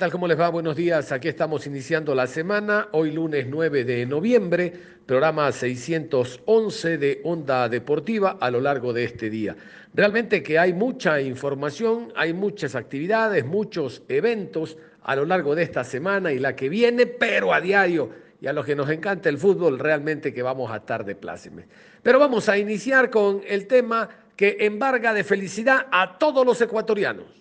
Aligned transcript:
tal? 0.00 0.10
¿Cómo 0.10 0.26
les 0.26 0.40
va? 0.40 0.48
Buenos 0.48 0.76
días. 0.76 1.12
Aquí 1.12 1.28
estamos 1.28 1.66
iniciando 1.66 2.14
la 2.14 2.26
semana, 2.26 2.88
hoy 2.92 3.10
lunes 3.10 3.46
9 3.46 3.84
de 3.84 4.06
noviembre, 4.06 4.72
programa 5.04 5.52
611 5.52 6.96
de 6.96 7.20
Onda 7.24 7.68
Deportiva 7.68 8.38
a 8.40 8.50
lo 8.50 8.62
largo 8.62 8.94
de 8.94 9.04
este 9.04 9.28
día. 9.28 9.54
Realmente 9.92 10.42
que 10.42 10.58
hay 10.58 10.72
mucha 10.72 11.20
información, 11.20 12.14
hay 12.16 12.32
muchas 12.32 12.76
actividades, 12.76 13.44
muchos 13.44 14.02
eventos 14.08 14.78
a 15.02 15.16
lo 15.16 15.26
largo 15.26 15.54
de 15.54 15.64
esta 15.64 15.84
semana 15.84 16.32
y 16.32 16.38
la 16.38 16.56
que 16.56 16.70
viene, 16.70 17.04
pero 17.04 17.52
a 17.52 17.60
diario. 17.60 18.08
Y 18.40 18.46
a 18.46 18.54
los 18.54 18.64
que 18.64 18.74
nos 18.74 18.88
encanta 18.88 19.28
el 19.28 19.36
fútbol, 19.36 19.78
realmente 19.78 20.32
que 20.32 20.42
vamos 20.42 20.70
a 20.70 20.76
estar 20.76 21.04
de 21.04 21.14
plácemes. 21.14 21.66
Pero 22.02 22.18
vamos 22.18 22.48
a 22.48 22.56
iniciar 22.56 23.10
con 23.10 23.42
el 23.46 23.66
tema 23.66 24.08
que 24.34 24.56
embarga 24.60 25.12
de 25.12 25.24
felicidad 25.24 25.88
a 25.92 26.16
todos 26.16 26.46
los 26.46 26.58
ecuatorianos. 26.62 27.40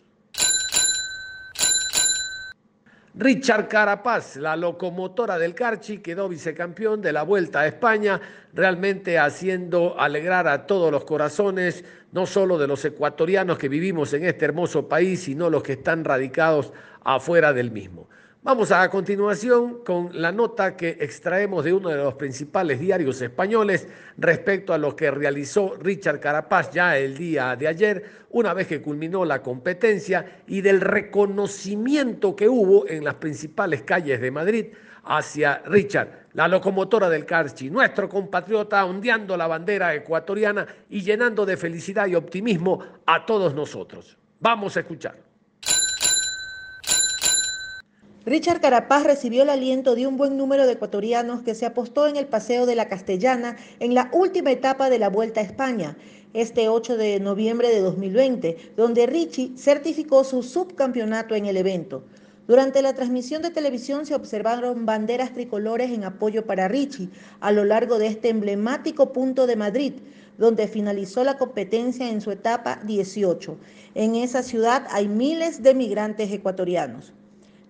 Richard 3.16 3.68
Carapaz, 3.68 4.36
la 4.38 4.56
locomotora 4.56 5.40
del 5.40 5.56
Carchi, 5.56 5.98
quedó 5.98 6.30
vicecampeón 6.30 7.02
de 7.02 7.12
la 7.12 7.24
Vuelta 7.24 7.62
a 7.62 7.68
España, 7.68 8.22
realmente 8.54 9.18
haciendo 9.18 10.00
alegrar 10.00 10.48
a 10.48 10.68
todos 10.68 10.92
los 10.92 11.06
corazones, 11.06 11.84
no 12.12 12.28
solo 12.28 12.58
de 12.58 12.68
los 12.68 12.86
ecuatorianos 12.86 13.58
que 13.58 13.68
vivimos 13.68 14.14
en 14.14 14.26
este 14.26 14.46
hermoso 14.46 14.88
país, 14.88 15.24
sino 15.24 15.50
los 15.50 15.64
que 15.64 15.74
están 15.74 16.06
radicados 16.06 16.72
afuera 17.04 17.52
del 17.52 17.72
mismo. 17.72 18.08
Vamos 18.42 18.72
a 18.72 18.90
continuación 18.90 19.84
con 19.84 20.12
la 20.14 20.32
nota 20.32 20.78
que 20.78 20.96
extraemos 21.02 21.66
de 21.66 21.74
uno 21.74 21.90
de 21.90 21.98
los 21.98 22.14
principales 22.14 22.80
diarios 22.80 23.22
españoles 23.22 23.90
respecto 24.18 24.74
a 24.74 24.78
lo 24.78 24.96
que 24.96 25.12
realizó 25.12 25.76
Richard 25.76 26.22
Carapaz 26.22 26.72
ya 26.72 26.98
el 26.98 27.18
día 27.18 27.58
de 27.58 27.68
ayer, 27.68 28.06
una 28.30 28.54
vez 28.54 28.68
que 28.68 28.82
culminó 28.82 29.26
la 29.26 29.42
competencia 29.42 30.44
y 30.48 30.62
del 30.62 30.80
reconocimiento 30.80 32.34
que 32.34 32.48
hubo 32.48 32.88
en 32.88 33.04
las 33.04 33.16
principales 33.16 33.82
calles 33.82 34.22
de 34.22 34.32
Madrid 34.32 34.68
hacia 35.04 35.62
Richard, 35.66 36.28
la 36.32 36.48
locomotora 36.48 37.10
del 37.10 37.26
Carchi, 37.26 37.70
nuestro 37.70 38.08
compatriota 38.08 38.86
ondeando 38.86 39.36
la 39.36 39.48
bandera 39.48 39.94
ecuatoriana 39.94 40.66
y 40.90 41.02
llenando 41.02 41.46
de 41.46 41.58
felicidad 41.58 42.08
y 42.08 42.16
optimismo 42.16 42.80
a 43.06 43.26
todos 43.26 43.54
nosotros. 43.54 44.18
Vamos 44.40 44.78
a 44.78 44.80
escuchar. 44.80 45.29
Richard 48.30 48.62
Carapaz 48.62 49.06
recibió 49.06 49.42
el 49.42 49.50
aliento 49.50 49.96
de 49.96 50.06
un 50.06 50.16
buen 50.16 50.38
número 50.38 50.68
de 50.68 50.74
ecuatorianos 50.74 51.42
que 51.42 51.56
se 51.56 51.66
apostó 51.66 52.08
en 52.08 52.16
el 52.16 52.28
Paseo 52.28 52.68
de 52.68 52.76
la 52.76 52.88
Castellana 52.88 53.58
en 53.80 53.96
la 53.96 54.12
última 54.14 54.52
etapa 54.52 54.92
de 54.92 55.00
la 55.00 55.10
Vuelta 55.10 55.42
a 55.42 55.44
España, 55.44 55.98
este 56.36 56.70
8 56.70 56.96
de 56.96 57.20
noviembre 57.20 57.70
de 57.70 57.82
2020, 57.82 58.74
donde 58.78 59.08
Richie 59.08 59.58
certificó 59.58 60.24
su 60.24 60.44
subcampeonato 60.44 61.34
en 61.34 61.48
el 61.48 61.58
evento. 61.58 62.04
Durante 62.48 62.84
la 62.84 62.94
transmisión 62.94 63.42
de 63.42 63.50
televisión 63.50 64.06
se 64.06 64.14
observaron 64.14 64.86
banderas 64.86 65.34
tricolores 65.34 65.90
en 65.90 66.04
apoyo 66.04 66.46
para 66.46 66.68
Richie 66.68 67.10
a 67.40 67.52
lo 67.52 67.66
largo 67.66 67.98
de 67.98 68.06
este 68.06 68.30
emblemático 68.30 69.12
punto 69.12 69.48
de 69.48 69.56
Madrid, 69.56 69.94
donde 70.38 70.68
finalizó 70.68 71.24
la 71.24 71.40
competencia 71.40 72.08
en 72.08 72.22
su 72.22 72.30
etapa 72.30 72.80
18. 72.86 73.58
En 73.96 74.14
esa 74.14 74.44
ciudad 74.44 74.86
hay 74.92 75.08
miles 75.08 75.64
de 75.64 75.74
migrantes 75.74 76.32
ecuatorianos. 76.32 77.12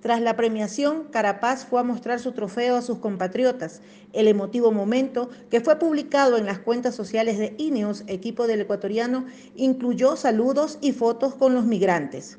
Tras 0.01 0.21
la 0.21 0.37
premiación, 0.37 1.07
Carapaz 1.11 1.65
fue 1.65 1.81
a 1.81 1.83
mostrar 1.83 2.21
su 2.21 2.31
trofeo 2.31 2.77
a 2.77 2.81
sus 2.81 2.99
compatriotas. 2.99 3.81
El 4.13 4.29
emotivo 4.29 4.71
momento, 4.71 5.29
que 5.49 5.59
fue 5.59 5.77
publicado 5.77 6.37
en 6.37 6.45
las 6.45 6.59
cuentas 6.59 6.95
sociales 6.95 7.37
de 7.37 7.53
Ineos, 7.57 8.05
equipo 8.07 8.47
del 8.47 8.61
ecuatoriano, 8.61 9.25
incluyó 9.57 10.15
saludos 10.15 10.77
y 10.79 10.93
fotos 10.93 11.35
con 11.35 11.53
los 11.53 11.65
migrantes. 11.65 12.37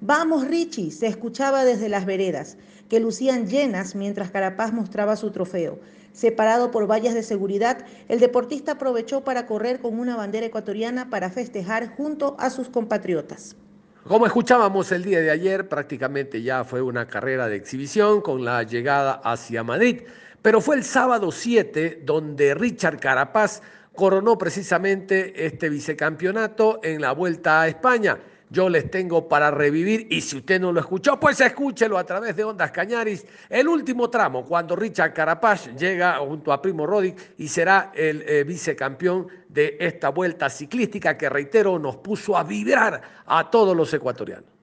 Vamos, 0.00 0.46
Richie, 0.46 0.92
se 0.92 1.08
escuchaba 1.08 1.64
desde 1.64 1.88
las 1.88 2.06
veredas, 2.06 2.56
que 2.88 3.00
lucían 3.00 3.48
llenas 3.48 3.96
mientras 3.96 4.30
Carapaz 4.30 4.72
mostraba 4.72 5.16
su 5.16 5.32
trofeo. 5.32 5.80
Separado 6.12 6.70
por 6.70 6.88
vallas 6.88 7.14
de 7.14 7.24
seguridad, 7.24 7.84
el 8.08 8.20
deportista 8.20 8.72
aprovechó 8.72 9.24
para 9.24 9.46
correr 9.46 9.80
con 9.80 9.98
una 9.98 10.14
bandera 10.14 10.46
ecuatoriana 10.46 11.10
para 11.10 11.30
festejar 11.30 11.96
junto 11.96 12.36
a 12.38 12.50
sus 12.50 12.68
compatriotas. 12.68 13.56
Como 14.06 14.26
escuchábamos 14.26 14.90
el 14.90 15.04
día 15.04 15.20
de 15.20 15.30
ayer, 15.30 15.68
prácticamente 15.68 16.42
ya 16.42 16.64
fue 16.64 16.82
una 16.82 17.06
carrera 17.06 17.46
de 17.46 17.54
exhibición 17.54 18.20
con 18.20 18.44
la 18.44 18.64
llegada 18.64 19.20
hacia 19.22 19.62
Madrid, 19.62 20.02
pero 20.42 20.60
fue 20.60 20.74
el 20.74 20.82
sábado 20.82 21.30
7 21.30 22.02
donde 22.04 22.52
Richard 22.54 22.98
Carapaz 22.98 23.62
coronó 23.94 24.36
precisamente 24.36 25.46
este 25.46 25.68
vicecampeonato 25.68 26.80
en 26.82 27.00
la 27.00 27.12
Vuelta 27.12 27.62
a 27.62 27.68
España 27.68 28.18
yo 28.52 28.68
les 28.68 28.90
tengo 28.90 29.26
para 29.26 29.50
revivir 29.50 30.06
y 30.10 30.20
si 30.20 30.36
usted 30.36 30.60
no 30.60 30.72
lo 30.72 30.80
escuchó, 30.80 31.18
pues 31.18 31.40
escúchelo 31.40 31.96
a 31.96 32.04
través 32.04 32.36
de 32.36 32.44
Ondas 32.44 32.70
Cañaris, 32.70 33.26
el 33.48 33.66
último 33.66 34.10
tramo, 34.10 34.44
cuando 34.44 34.76
Richard 34.76 35.14
Carapaz 35.14 35.74
llega 35.74 36.18
junto 36.18 36.52
a 36.52 36.60
Primo 36.60 36.86
Rodic 36.86 37.34
y 37.38 37.48
será 37.48 37.92
el 37.94 38.22
eh, 38.28 38.44
vicecampeón 38.44 39.26
de 39.48 39.78
esta 39.80 40.10
vuelta 40.10 40.50
ciclística 40.50 41.16
que, 41.16 41.30
reitero, 41.30 41.78
nos 41.78 41.96
puso 41.96 42.36
a 42.36 42.44
vibrar 42.44 43.00
a 43.24 43.50
todos 43.50 43.74
los 43.74 43.92
ecuatorianos. 43.94 44.61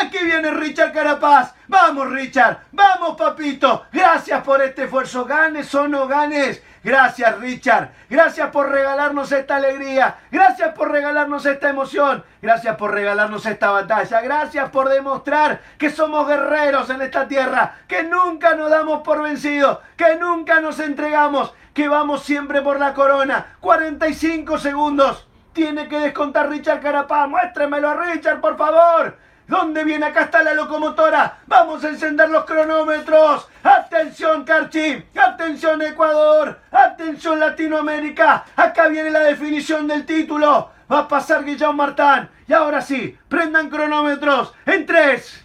Aquí 0.00 0.18
viene 0.24 0.50
Richard 0.52 0.92
Carapaz. 0.92 1.54
Vamos, 1.68 2.10
Richard. 2.10 2.60
Vamos, 2.72 3.16
papito. 3.16 3.84
Gracias 3.92 4.42
por 4.42 4.62
este 4.62 4.84
esfuerzo. 4.84 5.26
Ganes 5.26 5.74
o 5.74 5.86
no 5.86 6.08
ganes. 6.08 6.62
Gracias, 6.82 7.38
Richard. 7.38 7.90
Gracias 8.08 8.48
por 8.50 8.70
regalarnos 8.70 9.30
esta 9.30 9.56
alegría. 9.56 10.16
Gracias 10.30 10.72
por 10.72 10.90
regalarnos 10.90 11.44
esta 11.44 11.68
emoción. 11.68 12.24
Gracias 12.40 12.76
por 12.76 12.94
regalarnos 12.94 13.44
esta 13.44 13.70
batalla. 13.70 14.22
Gracias 14.22 14.70
por 14.70 14.88
demostrar 14.88 15.60
que 15.76 15.90
somos 15.90 16.26
guerreros 16.26 16.88
en 16.88 17.02
esta 17.02 17.28
tierra. 17.28 17.74
Que 17.86 18.02
nunca 18.02 18.54
nos 18.54 18.70
damos 18.70 19.02
por 19.02 19.22
vencidos. 19.22 19.80
Que 19.98 20.16
nunca 20.16 20.62
nos 20.62 20.80
entregamos. 20.80 21.52
Que 21.74 21.88
vamos 21.88 22.22
siempre 22.22 22.62
por 22.62 22.80
la 22.80 22.94
corona. 22.94 23.56
45 23.60 24.58
segundos. 24.58 25.28
Tiene 25.52 25.88
que 25.88 25.98
descontar 25.98 26.48
Richard 26.48 26.80
Carapaz. 26.80 27.28
Muéstremelo 27.28 27.90
a 27.90 27.94
Richard, 27.94 28.40
por 28.40 28.56
favor. 28.56 29.18
¿Dónde 29.50 29.82
viene? 29.82 30.06
Acá 30.06 30.22
está 30.22 30.44
la 30.44 30.54
locomotora. 30.54 31.38
Vamos 31.48 31.82
a 31.82 31.88
encender 31.88 32.30
los 32.30 32.44
cronómetros. 32.44 33.48
Atención, 33.64 34.44
Carchi. 34.44 35.04
Atención, 35.20 35.82
Ecuador. 35.82 36.60
Atención, 36.70 37.40
Latinoamérica. 37.40 38.44
Acá 38.54 38.86
viene 38.86 39.10
la 39.10 39.18
definición 39.18 39.88
del 39.88 40.06
título. 40.06 40.70
Va 40.90 41.00
a 41.00 41.08
pasar 41.08 41.44
Guillermo 41.44 41.72
Martán. 41.72 42.30
Y 42.46 42.52
ahora 42.52 42.80
sí, 42.80 43.18
prendan 43.28 43.68
cronómetros. 43.68 44.54
En 44.66 44.86
tres. 44.86 45.44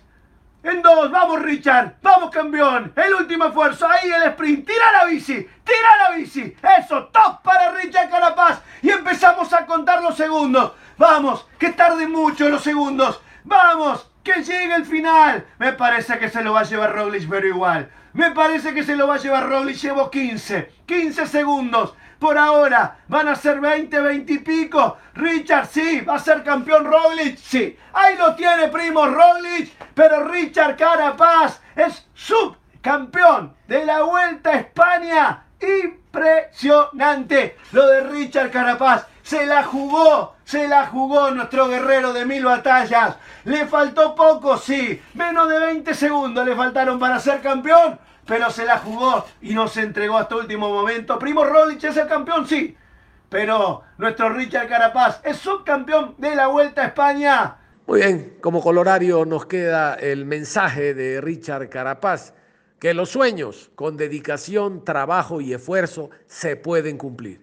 En 0.62 0.84
dos, 0.84 1.10
vamos 1.10 1.42
Richard, 1.44 1.98
vamos 2.02 2.32
campeón, 2.32 2.92
el 2.96 3.14
último 3.14 3.46
esfuerzo, 3.46 3.88
ahí 3.88 4.10
el 4.10 4.24
sprint, 4.32 4.66
tira 4.66 4.92
la 4.94 5.06
bici, 5.06 5.36
tira 5.64 6.10
la 6.10 6.16
bici, 6.16 6.56
eso, 6.80 7.04
top 7.10 7.44
para 7.44 7.70
Richard 7.70 8.10
Carapaz 8.10 8.62
y 8.82 8.90
empezamos 8.90 9.54
a 9.54 9.64
contar 9.68 10.02
los 10.02 10.18
segundos, 10.18 10.72
vamos, 10.98 11.46
que 11.60 11.70
tarde 11.70 12.08
mucho 12.08 12.50
los 12.50 12.64
segundos, 12.64 13.22
Vamos, 13.46 14.10
que 14.24 14.44
llegue 14.44 14.76
el 14.76 14.86
final. 14.86 15.46
Me 15.60 15.74
parece 15.74 16.18
que 16.18 16.30
se 16.30 16.44
lo 16.44 16.54
va 16.54 16.62
a 16.62 16.64
llevar 16.64 16.96
Roglic, 16.96 17.30
pero 17.30 17.48
igual. 17.48 17.92
Me 18.14 18.32
parece 18.32 18.74
que 18.74 18.84
se 18.84 18.96
lo 18.96 19.08
va 19.08 19.16
a 19.16 19.20
llevar 19.20 19.48
Roglic. 19.48 19.78
Llevo 19.78 20.10
15. 20.10 20.72
15 20.86 21.28
segundos. 21.28 21.94
Por 22.18 22.38
ahora 22.38 23.00
van 23.08 23.28
a 23.28 23.36
ser 23.36 23.60
20, 23.60 24.02
20 24.02 24.34
y 24.34 24.40
pico. 24.40 24.98
Richard, 25.14 25.68
sí. 25.68 26.02
Va 26.02 26.16
a 26.16 26.20
ser 26.20 26.44
campeón 26.44 26.86
Roglic, 26.86 27.38
sí. 27.38 27.78
Ahí 27.94 28.18
lo 28.18 28.36
tiene, 28.36 28.68
primo 28.70 29.06
Roglic. 29.06 29.72
Pero 29.94 30.28
Richard 30.28 30.76
Carapaz 30.76 31.62
es 31.76 32.08
subcampeón 32.16 33.56
de 33.68 33.86
la 33.86 34.02
Vuelta 34.02 34.50
a 34.50 34.56
España. 34.56 35.46
Impresionante 36.16 37.58
lo 37.74 37.88
de 37.88 38.02
Richard 38.02 38.50
Carapaz. 38.50 39.06
Se 39.22 39.46
la 39.46 39.64
jugó, 39.64 40.36
se 40.46 40.68
la 40.68 40.88
jugó 40.88 41.30
nuestro 41.32 41.68
guerrero 41.68 42.14
de 42.14 42.26
mil 42.26 42.46
batallas. 42.46 43.18
Le 43.44 43.68
faltó 43.68 44.16
poco, 44.16 44.58
sí. 44.58 45.02
Menos 45.14 45.50
de 45.50 45.60
20 45.60 45.94
segundos 45.94 46.46
le 46.46 46.56
faltaron 46.56 47.00
para 47.00 47.20
ser 47.20 47.42
campeón. 47.42 48.00
Pero 48.26 48.50
se 48.50 48.64
la 48.66 48.78
jugó 48.78 49.26
y 49.42 49.54
no 49.54 49.68
se 49.68 49.82
entregó 49.82 50.18
hasta 50.18 50.38
último 50.38 50.70
momento. 50.70 51.20
Primo 51.20 51.44
Rolich 51.44 51.84
es 51.84 51.98
el 51.98 52.08
campeón, 52.08 52.48
sí. 52.48 52.78
Pero 53.28 53.82
nuestro 53.98 54.30
Richard 54.30 54.70
Carapaz 54.70 55.20
es 55.24 55.38
subcampeón 55.38 56.16
de 56.18 56.34
la 56.34 56.48
Vuelta 56.48 56.84
a 56.84 56.86
España. 56.86 57.58
Muy 57.88 58.00
bien, 58.00 58.38
como 58.42 58.62
colorario 58.62 59.26
nos 59.26 59.46
queda 59.46 59.96
el 59.96 60.26
mensaje 60.26 60.94
de 60.94 61.20
Richard 61.20 61.70
Carapaz, 61.70 62.34
que 62.80 62.94
los 62.94 63.10
sueños 63.10 63.72
con 63.76 63.98
dedicación, 63.98 64.84
trabajo 64.84 65.42
y 65.42 65.54
esfuerzo 65.54 66.10
se 66.28 66.56
pueden 66.56 66.98
cumplir. 66.98 67.42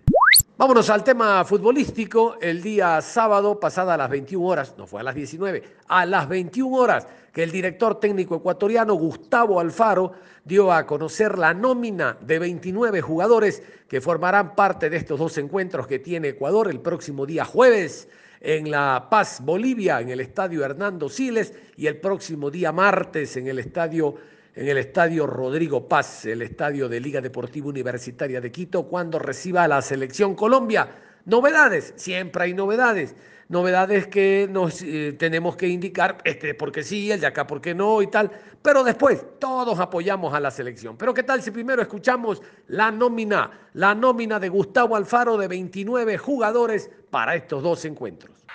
Vámonos 0.56 0.90
al 0.90 1.02
tema 1.02 1.44
futbolístico. 1.44 2.37
El 2.40 2.62
día 2.62 3.00
sábado, 3.00 3.58
pasada 3.58 3.94
a 3.94 3.96
las 3.96 4.11
21 4.11 4.46
horas, 4.46 4.75
no 4.79 4.87
fue 4.87 5.00
a 5.00 5.05
las 5.05 5.14
19, 5.14 5.62
a 5.88 6.06
las 6.06 6.29
21 6.29 6.76
horas, 6.76 7.08
que 7.32 7.43
el 7.43 7.50
director 7.50 7.99
técnico 7.99 8.37
ecuatoriano 8.37 8.94
Gustavo 8.94 9.58
Alfaro 9.58 10.12
dio 10.44 10.70
a 10.73 10.87
conocer 10.87 11.38
la 11.38 11.55
nómina 11.55 12.17
de 12.20 12.38
29 12.38 13.00
jugadores 13.00 13.62
que 13.88 14.00
formarán 14.00 14.55
parte 14.55 14.90
de 14.90 14.99
estos 14.99 15.19
dos 15.19 15.37
encuentros 15.38 15.87
que 15.87 15.99
tiene 15.99 16.28
Ecuador 16.28 16.69
el 16.69 16.81
próximo 16.81 17.26
día 17.26 17.44
jueves 17.44 18.08
en 18.40 18.70
La 18.70 19.08
Paz, 19.11 19.40
Bolivia, 19.43 20.00
en 20.00 20.11
el 20.11 20.20
estadio 20.20 20.64
Hernando 20.64 21.08
Siles, 21.08 21.55
y 21.76 21.87
el 21.87 21.99
próximo 21.99 22.50
día 22.50 22.73
martes 22.73 23.37
en 23.37 23.46
el 23.46 23.58
estadio 23.58 24.17
en 24.54 24.69
el 24.69 24.78
estadio 24.78 25.26
Rodrigo 25.26 25.88
Paz, 25.88 26.26
el 26.26 26.43
estadio 26.43 26.88
de 26.88 27.00
Liga 27.00 27.20
Deportiva 27.20 27.69
Universitaria 27.69 28.40
de 28.40 28.52
Quito, 28.52 28.87
cuando 28.87 29.19
reciba 29.19 29.64
a 29.64 29.69
la 29.69 29.82
selección 29.82 30.34
Colombia. 30.34 30.88
Novedades, 31.25 31.94
siempre 31.96 32.44
hay 32.44 32.54
novedades. 32.54 33.14
Novedades 33.49 34.06
que 34.06 34.49
nos 34.50 34.82
eh, 34.82 35.14
tenemos 35.19 35.56
que 35.56 35.69
indicar, 35.69 36.19
este 36.25 36.54
porque 36.54 36.82
sí, 36.82 37.10
el 37.10 37.20
de 37.20 37.26
acá 37.26 37.46
porque 37.46 37.75
no 37.75 38.00
y 38.00 38.06
tal, 38.06 38.31
pero 38.62 38.82
después 38.82 39.25
todos 39.38 39.78
apoyamos 39.78 40.32
a 40.32 40.40
la 40.40 40.50
selección. 40.50 40.96
Pero 40.96 41.12
¿qué 41.12 41.22
tal 41.22 41.43
si 41.43 41.50
primero 41.50 41.82
escuchamos 41.82 42.40
la 42.69 42.90
nómina, 42.90 43.69
la 43.75 43.94
nómina 43.94 44.38
de 44.38 44.49
Gustavo 44.49 44.96
Alfaro 44.96 45.37
de 45.37 45.49
29 45.49 46.16
jugadores 46.19 46.90
para 47.10 47.34
estos 47.34 47.62
dos 47.62 47.84
encuentros? 47.84 48.46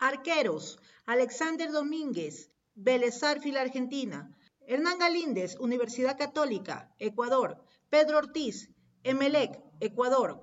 Arqueros, 0.00 0.78
Alexander 1.06 1.70
Domínguez, 1.70 2.50
Belezar 2.80 3.40
Fila 3.40 3.60
Argentina. 3.62 4.32
Hernán 4.68 5.00
Galíndez, 5.00 5.56
Universidad 5.58 6.16
Católica, 6.16 6.94
Ecuador. 7.00 7.60
Pedro 7.90 8.18
Ortiz, 8.18 8.70
Emelec, 9.02 9.60
Ecuador. 9.80 10.40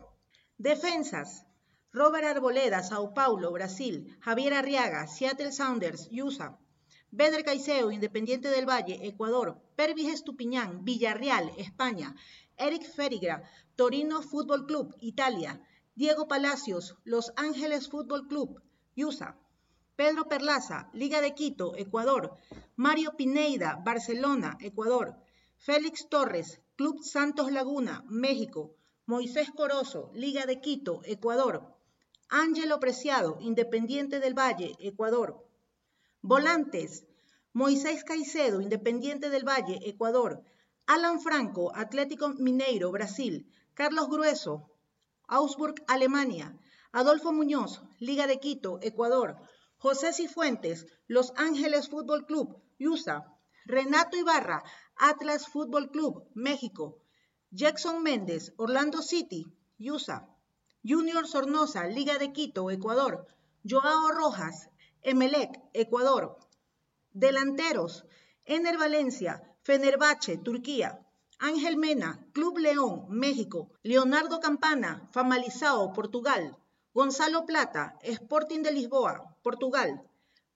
Defensas. 0.58 1.46
Robert 1.94 2.26
Arboleda, 2.26 2.84
Sao 2.84 3.14
Paulo, 3.14 3.54
Brasil. 3.54 4.18
Javier 4.20 4.54
Arriaga, 4.54 5.08
Seattle 5.08 5.54
Sounders, 5.54 6.10
USA. 6.12 6.60
Bedre 7.10 7.46
Caiseo, 7.46 7.90
Independiente 7.90 8.50
del 8.50 8.68
Valle, 8.68 9.00
Ecuador. 9.08 9.62
Pervis 9.78 10.14
Estupiñán, 10.14 10.84
Villarreal, 10.84 11.54
España. 11.58 12.18
Eric 12.58 12.84
Ferigra, 12.84 13.50
Torino 13.78 14.22
Fútbol 14.22 14.66
Club, 14.66 14.94
Italia. 15.00 15.62
Diego 15.96 16.28
Palacios, 16.28 16.98
Los 17.06 17.32
Ángeles 17.38 17.88
Fútbol 17.88 18.28
Club, 18.28 18.62
USA. 18.98 19.38
Pedro 19.96 20.28
Perlaza, 20.28 20.90
Liga 20.92 21.22
de 21.22 21.34
Quito, 21.34 21.74
Ecuador. 21.78 22.36
Mario 22.76 23.16
Pineida, 23.16 23.80
Barcelona, 23.82 24.58
Ecuador. 24.60 25.16
Félix 25.56 26.10
Torres, 26.10 26.60
Club 26.76 27.02
Santos 27.02 27.50
Laguna, 27.50 28.04
México. 28.10 28.76
Moisés 29.06 29.52
Corozo, 29.52 30.12
Liga 30.14 30.46
de 30.46 30.60
Quito, 30.60 31.00
Ecuador. 31.06 31.78
Ángelo 32.28 32.82
Preciado, 32.82 33.38
Independiente 33.40 34.20
del 34.20 34.34
Valle, 34.34 34.76
Ecuador. 34.80 35.48
Volantes. 36.22 37.06
Moisés 37.54 38.04
Caicedo, 38.04 38.60
Independiente 38.60 39.30
del 39.30 39.48
Valle, 39.48 39.80
Ecuador. 39.84 40.44
Alan 40.88 41.22
Franco, 41.22 41.74
Atlético 41.74 42.28
Mineiro, 42.30 42.92
Brasil. 42.92 43.48
Carlos 43.74 44.10
Grueso, 44.10 44.70
Augsburg, 45.28 45.76
Alemania. 45.88 46.60
Adolfo 46.92 47.32
Muñoz, 47.32 47.82
Liga 48.00 48.28
de 48.28 48.40
Quito, 48.40 48.80
Ecuador. 48.82 49.38
José 49.86 50.14
Cifuentes, 50.14 50.88
Los 51.06 51.32
Ángeles 51.36 51.90
Fútbol 51.90 52.26
Club, 52.26 52.60
USA. 52.80 53.24
Renato 53.66 54.18
Ibarra, 54.18 54.64
Atlas 54.96 55.48
Fútbol 55.48 55.92
Club, 55.92 56.28
México. 56.34 57.04
Jackson 57.52 58.02
Méndez, 58.02 58.52
Orlando 58.58 59.04
City, 59.04 59.46
USA. 59.78 60.28
Junior 60.84 61.28
Sornosa, 61.28 61.86
Liga 61.86 62.18
de 62.18 62.34
Quito, 62.34 62.72
Ecuador. 62.72 63.28
Joao 63.64 64.10
Rojas, 64.10 64.72
Emelec, 65.04 65.52
Ecuador. 65.74 66.40
Delanteros, 67.12 68.06
Ener 68.44 68.80
Valencia, 68.80 69.56
Fenerbahce, 69.62 70.38
Turquía. 70.40 71.06
Ángel 71.38 71.78
Mena, 71.78 72.26
Club 72.34 72.58
León, 72.58 73.06
México. 73.10 73.70
Leonardo 73.84 74.40
Campana, 74.40 75.08
Famalizao, 75.12 75.94
Portugal. 75.94 76.58
Gonzalo 76.92 77.46
Plata, 77.46 78.00
Sporting 78.02 78.64
de 78.64 78.72
Lisboa, 78.72 79.35
Portugal. 79.46 80.02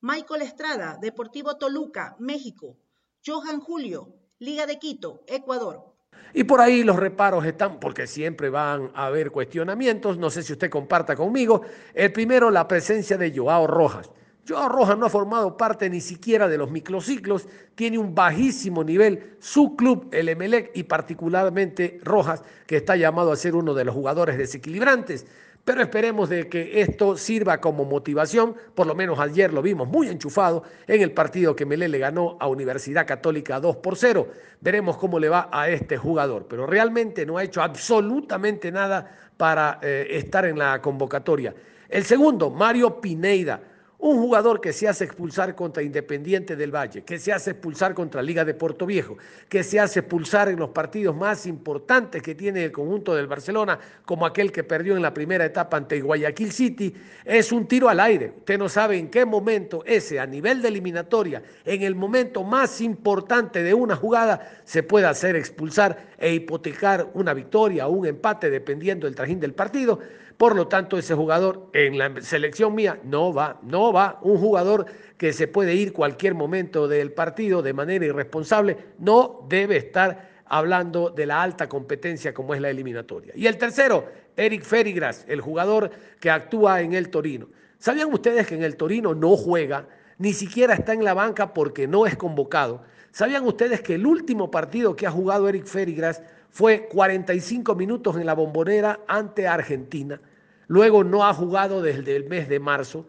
Michael 0.01 0.41
Estrada, 0.41 0.97
Deportivo 1.00 1.57
Toluca, 1.57 2.15
México. 2.18 2.75
Johan 3.24 3.59
Julio, 3.59 4.15
Liga 4.39 4.65
de 4.65 4.80
Quito, 4.80 5.24
Ecuador. 5.27 5.94
Y 6.33 6.44
por 6.45 6.59
ahí 6.59 6.83
los 6.83 6.95
reparos 6.95 7.45
están, 7.45 7.80
porque 7.80 8.07
siempre 8.07 8.50
van 8.50 8.89
a 8.95 9.06
haber 9.06 9.30
cuestionamientos, 9.30 10.18
no 10.18 10.31
sé 10.31 10.41
si 10.41 10.53
usted 10.53 10.71
comparta 10.71 11.15
conmigo. 11.15 11.62
El 11.94 12.12
primero, 12.12 12.50
la 12.50 12.68
presencia 12.68 13.15
de 13.15 13.31
Joao 13.31 13.68
Rojas. 13.68 14.09
Joao 14.47 14.68
Rojas 14.68 14.97
no 14.97 15.06
ha 15.06 15.09
formado 15.12 15.56
parte 15.56 15.88
ni 15.88 16.01
siquiera 16.01 16.47
de 16.47 16.57
los 16.57 16.71
microciclos, 16.71 17.47
tiene 17.75 18.00
un 18.00 18.15
bajísimo 18.15 18.83
nivel, 18.83 19.38
su 19.39 19.75
club, 19.75 20.09
el 20.12 20.30
Emelec, 20.30 20.71
y 20.74 20.83
particularmente 20.83 22.00
Rojas, 22.01 22.41
que 22.65 22.77
está 22.77 22.95
llamado 22.95 23.31
a 23.31 23.36
ser 23.36 23.53
uno 23.53 23.75
de 23.75 23.86
los 23.86 23.94
jugadores 23.94 24.39
desequilibrantes 24.39 25.27
pero 25.65 25.81
esperemos 25.81 26.29
de 26.29 26.50
que 26.50 26.81
esto 26.81 27.15
sirva 27.15 27.61
como 27.61 27.85
motivación, 27.85 28.56
por 28.73 28.88
lo 28.88 28.95
menos 28.95 29.19
ayer 29.19 29.53
lo 29.53 29.61
vimos 29.61 29.88
muy 29.88 30.07
enchufado 30.07 30.63
en 30.88 31.01
el 31.01 31.11
partido 31.11 31.56
que 31.56 31.65
Melé 31.65 31.88
le 31.88 32.00
ganó 32.00 32.38
a 32.39 32.47
Universidad 32.47 33.06
Católica 33.06 33.59
2 33.59 33.77
por 33.77 33.95
0. 33.95 34.27
Veremos 34.61 34.97
cómo 34.97 35.19
le 35.19 35.29
va 35.29 35.50
a 35.51 35.69
este 35.69 35.97
jugador, 35.97 36.47
pero 36.50 36.65
realmente 36.65 37.25
no 37.25 37.38
ha 37.38 37.44
hecho 37.44 37.61
absolutamente 37.61 38.71
nada 38.71 39.15
para 39.38 39.79
eh, 39.81 40.07
estar 40.11 40.45
en 40.45 40.57
la 40.57 40.81
convocatoria. 40.81 41.53
El 41.88 42.03
segundo, 42.03 42.50
Mario 42.50 43.00
Pineida 43.00 43.62
un 44.00 44.18
jugador 44.18 44.62
que 44.62 44.72
se 44.72 44.88
hace 44.88 45.04
expulsar 45.04 45.56
contra 45.56 45.84
Independiente 45.84 46.56
del 46.56 46.74
Valle, 46.74 47.04
que 47.04 47.19
se 47.19 47.34
hace 47.34 47.51
expulsar 47.51 47.94
contra 47.94 48.22
Liga 48.22 48.46
de 48.46 48.54
Puerto 48.54 48.86
Viejo, 48.86 49.18
que 49.50 49.62
se 49.62 49.78
hace 49.78 50.00
expulsar 50.00 50.48
en 50.48 50.57
los 50.57 50.69
partidos 50.69 51.16
más 51.16 51.46
importantes 51.46 52.22
que 52.22 52.34
tiene 52.34 52.63
el 52.63 52.72
conjunto 52.72 53.13
del 53.13 53.28
Barcelona, 53.28 53.78
como 54.06 54.25
aquel 54.25 54.53
que 54.53 54.63
perdió 54.63 54.96
en 54.96 55.01
la 55.01 55.13
primera 55.13 55.44
etapa 55.44 55.75
ante 55.75 56.00
Guayaquil 56.00 56.53
City, 56.53 56.96
es 57.25 57.51
un 57.51 57.68
tiro 57.68 57.89
al 57.89 58.00
aire. 58.00 58.34
Usted 58.38 58.58
no 58.58 58.70
sabe 58.70 58.98
en 58.98 59.10
qué 59.10 59.25
momento 59.25 59.84
ese, 59.86 60.18
a 60.18 60.25
nivel 60.25 60.62
de 60.62 60.70
eliminatoria, 60.70 61.44
en 61.65 61.82
el 61.82 61.96
momento 61.96 62.46
más 62.46 62.79
importante 62.79 63.63
de 63.63 63.74
una 63.74 63.98
jugada, 63.98 64.62
se 64.63 64.82
puede 64.82 65.08
hacer 65.08 65.36
expulsar 65.36 66.08
e 66.18 66.34
hipotecar 66.34 67.10
una 67.15 67.34
victoria 67.34 67.86
o 67.88 67.91
un 67.91 68.06
empate, 68.06 68.50
dependiendo 68.50 69.08
del 69.08 69.15
trajín 69.15 69.41
del 69.41 69.53
partido 69.53 70.00
por 70.39 70.55
lo 70.55 70.69
tanto, 70.69 70.98
ese 70.98 71.15
jugador 71.15 71.69
en 71.74 71.98
la 71.98 72.22
selección 72.22 72.74
mía 72.74 72.98
no 73.03 73.34
va, 73.34 73.60
no 73.62 73.91
va. 73.91 74.19
Un 74.22 74.38
jugador 74.38 74.86
que 75.17 75.34
se 75.34 75.50
puede 75.50 75.75
ir 75.75 75.91
cualquier 75.91 76.34
momento 76.34 76.88
del 76.88 77.12
partido 77.12 77.62
de 77.62 77.74
manera 77.74 78.05
irresponsable, 78.05 78.77
no 79.00 79.46
debe 79.50 79.75
estar 79.75 80.29
hablando 80.46 81.10
de 81.10 81.25
la 81.25 81.43
alta 81.43 81.67
competencia 81.67 82.34
como 82.34 82.53
es 82.53 82.62
la 82.62 82.69
eliminatoria. 82.69 83.34
Y 83.36 83.48
el 83.48 83.58
tercero, 83.58 84.05
Eric 84.38 84.63
Ferigras, 84.63 85.25
el 85.27 85.41
jugador 85.41 85.91
que 86.22 86.31
actúa 86.31 86.79
en 86.79 86.93
el 86.93 87.10
Torino. 87.10 87.50
¿Sabían 87.77 88.13
ustedes 88.13 88.48
que 88.48 88.55
en 88.55 88.63
el 88.63 88.77
Torino 88.77 89.13
no 89.13 89.36
juega, 89.36 89.89
ni 90.19 90.31
siquiera 90.31 90.74
está 90.74 90.93
en 90.93 91.03
la 91.03 91.13
banca 91.13 91.53
porque 91.53 91.86
no 91.86 92.08
es 92.08 92.15
convocado? 92.15 92.84
¿Sabían 93.12 93.46
ustedes 93.46 93.81
que 93.81 93.96
el 93.96 94.08
último 94.08 94.50
partido 94.50 94.96
que 94.96 95.05
ha 95.05 95.12
jugado 95.12 95.50
Eric 95.50 95.65
Ferigras 95.65 96.24
fue 96.50 96.88
45 96.88 97.75
minutos 97.75 98.15
en 98.15 98.25
la 98.25 98.36
bombonera 98.36 99.01
ante 99.05 99.46
Argentina? 99.46 100.22
Luego 100.69 101.03
no 101.03 101.25
ha 101.25 101.33
jugado 101.33 101.81
desde 101.81 102.15
el 102.15 102.29
mes 102.29 102.47
de 102.47 102.59
marzo. 102.59 103.07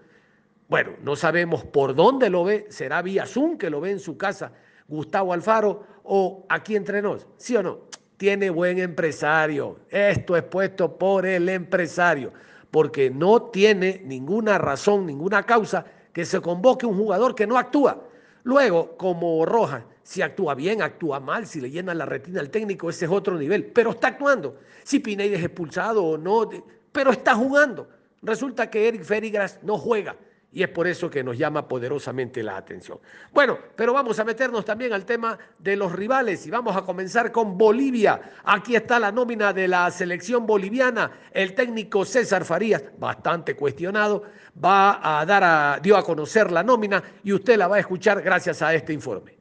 Bueno, 0.67 0.93
no 1.03 1.15
sabemos 1.15 1.63
por 1.63 1.95
dónde 1.95 2.31
lo 2.31 2.43
ve. 2.43 2.67
¿Será 2.71 3.03
vía 3.03 3.27
Zoom 3.27 3.59
que 3.59 3.69
lo 3.69 3.83
ve 3.83 3.91
en 3.91 4.01
su 4.01 4.17
casa 4.17 4.51
Gustavo 4.89 5.35
Alfaro 5.35 5.85
o 6.03 6.47
aquí 6.49 6.75
entre 6.75 7.03
nos? 7.03 7.27
¿Sí 7.37 7.55
o 7.57 7.63
no? 7.63 7.81
Tiene 8.17 8.49
buen 8.49 8.79
empresario. 8.79 9.81
Esto 9.91 10.39
es 10.39 10.43
puesto 10.45 10.97
por 10.97 11.27
el 11.27 11.51
empresario. 11.51 12.33
Porque 12.71 13.11
no 13.11 13.43
tiene 13.43 14.01
ninguna 14.07 14.57
razón, 14.57 15.05
ninguna 15.05 15.43
causa 15.45 15.85
que 16.15 16.25
se 16.25 16.41
convoque 16.41 16.87
un 16.87 16.97
jugador 16.97 17.35
que 17.35 17.47
no 17.47 17.59
actúa. 17.59 18.03
Luego, 18.43 18.97
como 18.97 19.45
Rojas, 19.45 19.85
si 20.03 20.23
actúa 20.23 20.55
bien, 20.55 20.81
actúa 20.81 21.21
mal, 21.21 21.47
si 21.47 21.61
le 21.61 21.71
llena 21.71 21.93
la 21.93 22.07
retina 22.07 22.41
al 22.41 22.49
técnico, 22.49 22.89
ese 22.89 23.05
es 23.05 23.11
otro 23.11 23.37
nivel. 23.37 23.67
Pero 23.67 23.91
está 23.91 24.09
actuando. 24.09 24.57
Si 24.83 25.01
Pineda 25.01 25.37
es 25.37 25.45
expulsado 25.45 26.03
o 26.03 26.17
no, 26.17 26.49
pero 26.93 27.11
está 27.11 27.35
jugando. 27.35 27.89
Resulta 28.23 28.69
que 28.69 28.89
Eric 28.89 29.05
Ferigras 29.05 29.59
no 29.63 29.79
juega 29.79 30.17
y 30.53 30.63
es 30.63 30.69
por 30.69 30.87
eso 30.87 31.09
que 31.09 31.23
nos 31.23 31.39
llama 31.39 31.69
poderosamente 31.69 32.43
la 32.43 32.57
atención. 32.57 32.99
Bueno, 33.33 33.59
pero 33.77 33.93
vamos 33.93 34.19
a 34.19 34.25
meternos 34.25 34.65
también 34.65 34.93
al 34.93 35.05
tema 35.05 35.39
de 35.59 35.77
los 35.77 35.93
rivales 35.93 36.45
y 36.47 36.51
vamos 36.51 36.77
a 36.77 36.83
comenzar 36.83 37.31
con 37.31 37.57
Bolivia. 37.57 38.21
Aquí 38.45 38.75
está 38.75 38.99
la 38.99 39.13
nómina 39.13 39.53
de 39.53 39.69
la 39.69 39.91
selección 39.91 40.47
boliviana. 40.47 41.13
El 41.33 41.55
técnico 41.55 42.05
César 42.05 42.45
Farías, 42.45 42.83
bastante 42.99 43.55
cuestionado, 43.55 44.25
va 44.63 45.21
a 45.21 45.25
dar 45.25 45.81
dio 45.81 45.97
a 45.97 46.05
conocer 46.05 46.51
la 46.51 46.63
nómina 46.63 47.03
y 47.23 47.33
usted 47.33 47.57
la 47.57 47.69
va 47.69 47.77
a 47.77 47.81
escuchar 47.81 48.21
gracias 48.21 48.61
a 48.63 48.75
este 48.75 48.93
informe. 48.93 49.40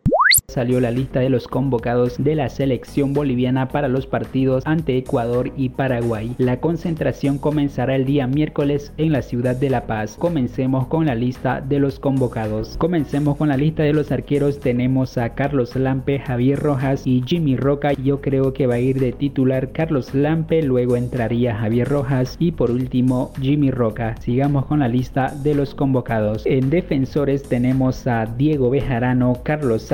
Salió 0.49 0.79
la 0.79 0.91
lista 0.91 1.19
de 1.19 1.29
los 1.29 1.47
convocados 1.47 2.15
de 2.17 2.35
la 2.35 2.49
selección 2.49 3.13
boliviana 3.13 3.69
para 3.69 3.87
los 3.87 4.05
partidos 4.05 4.63
ante 4.65 4.97
Ecuador 4.97 5.51
y 5.55 5.69
Paraguay. 5.69 6.35
La 6.37 6.59
concentración 6.59 7.37
comenzará 7.37 7.95
el 7.95 8.05
día 8.05 8.27
miércoles 8.27 8.91
en 8.97 9.11
la 9.11 9.21
ciudad 9.21 9.55
de 9.55 9.69
La 9.69 9.87
Paz. 9.87 10.15
Comencemos 10.17 10.87
con 10.87 11.05
la 11.05 11.15
lista 11.15 11.61
de 11.61 11.79
los 11.79 11.99
convocados. 11.99 12.77
Comencemos 12.77 13.37
con 13.37 13.49
la 13.49 13.57
lista 13.57 13.83
de 13.83 13.93
los 13.93 14.11
arqueros. 14.11 14.59
Tenemos 14.59 15.17
a 15.17 15.29
Carlos 15.35 15.75
Lampe, 15.75 16.19
Javier 16.19 16.59
Rojas 16.59 17.05
y 17.05 17.23
Jimmy 17.25 17.55
Roca. 17.55 17.93
Yo 17.93 18.21
creo 18.21 18.53
que 18.53 18.67
va 18.67 18.75
a 18.75 18.79
ir 18.79 18.99
de 18.99 19.11
titular 19.11 19.71
Carlos 19.71 20.13
Lampe, 20.13 20.61
luego 20.61 20.95
entraría 20.95 21.55
Javier 21.55 21.87
Rojas 21.87 22.35
y 22.39 22.51
por 22.51 22.71
último 22.71 23.31
Jimmy 23.41 23.71
Roca. 23.71 24.15
Sigamos 24.19 24.65
con 24.65 24.79
la 24.79 24.87
lista 24.87 25.33
de 25.43 25.55
los 25.55 25.75
convocados. 25.75 26.45
En 26.45 26.69
defensores 26.69 27.43
tenemos 27.43 28.07
a 28.07 28.25
Diego 28.25 28.69
Bejarano, 28.69 29.39
Carlos 29.43 29.91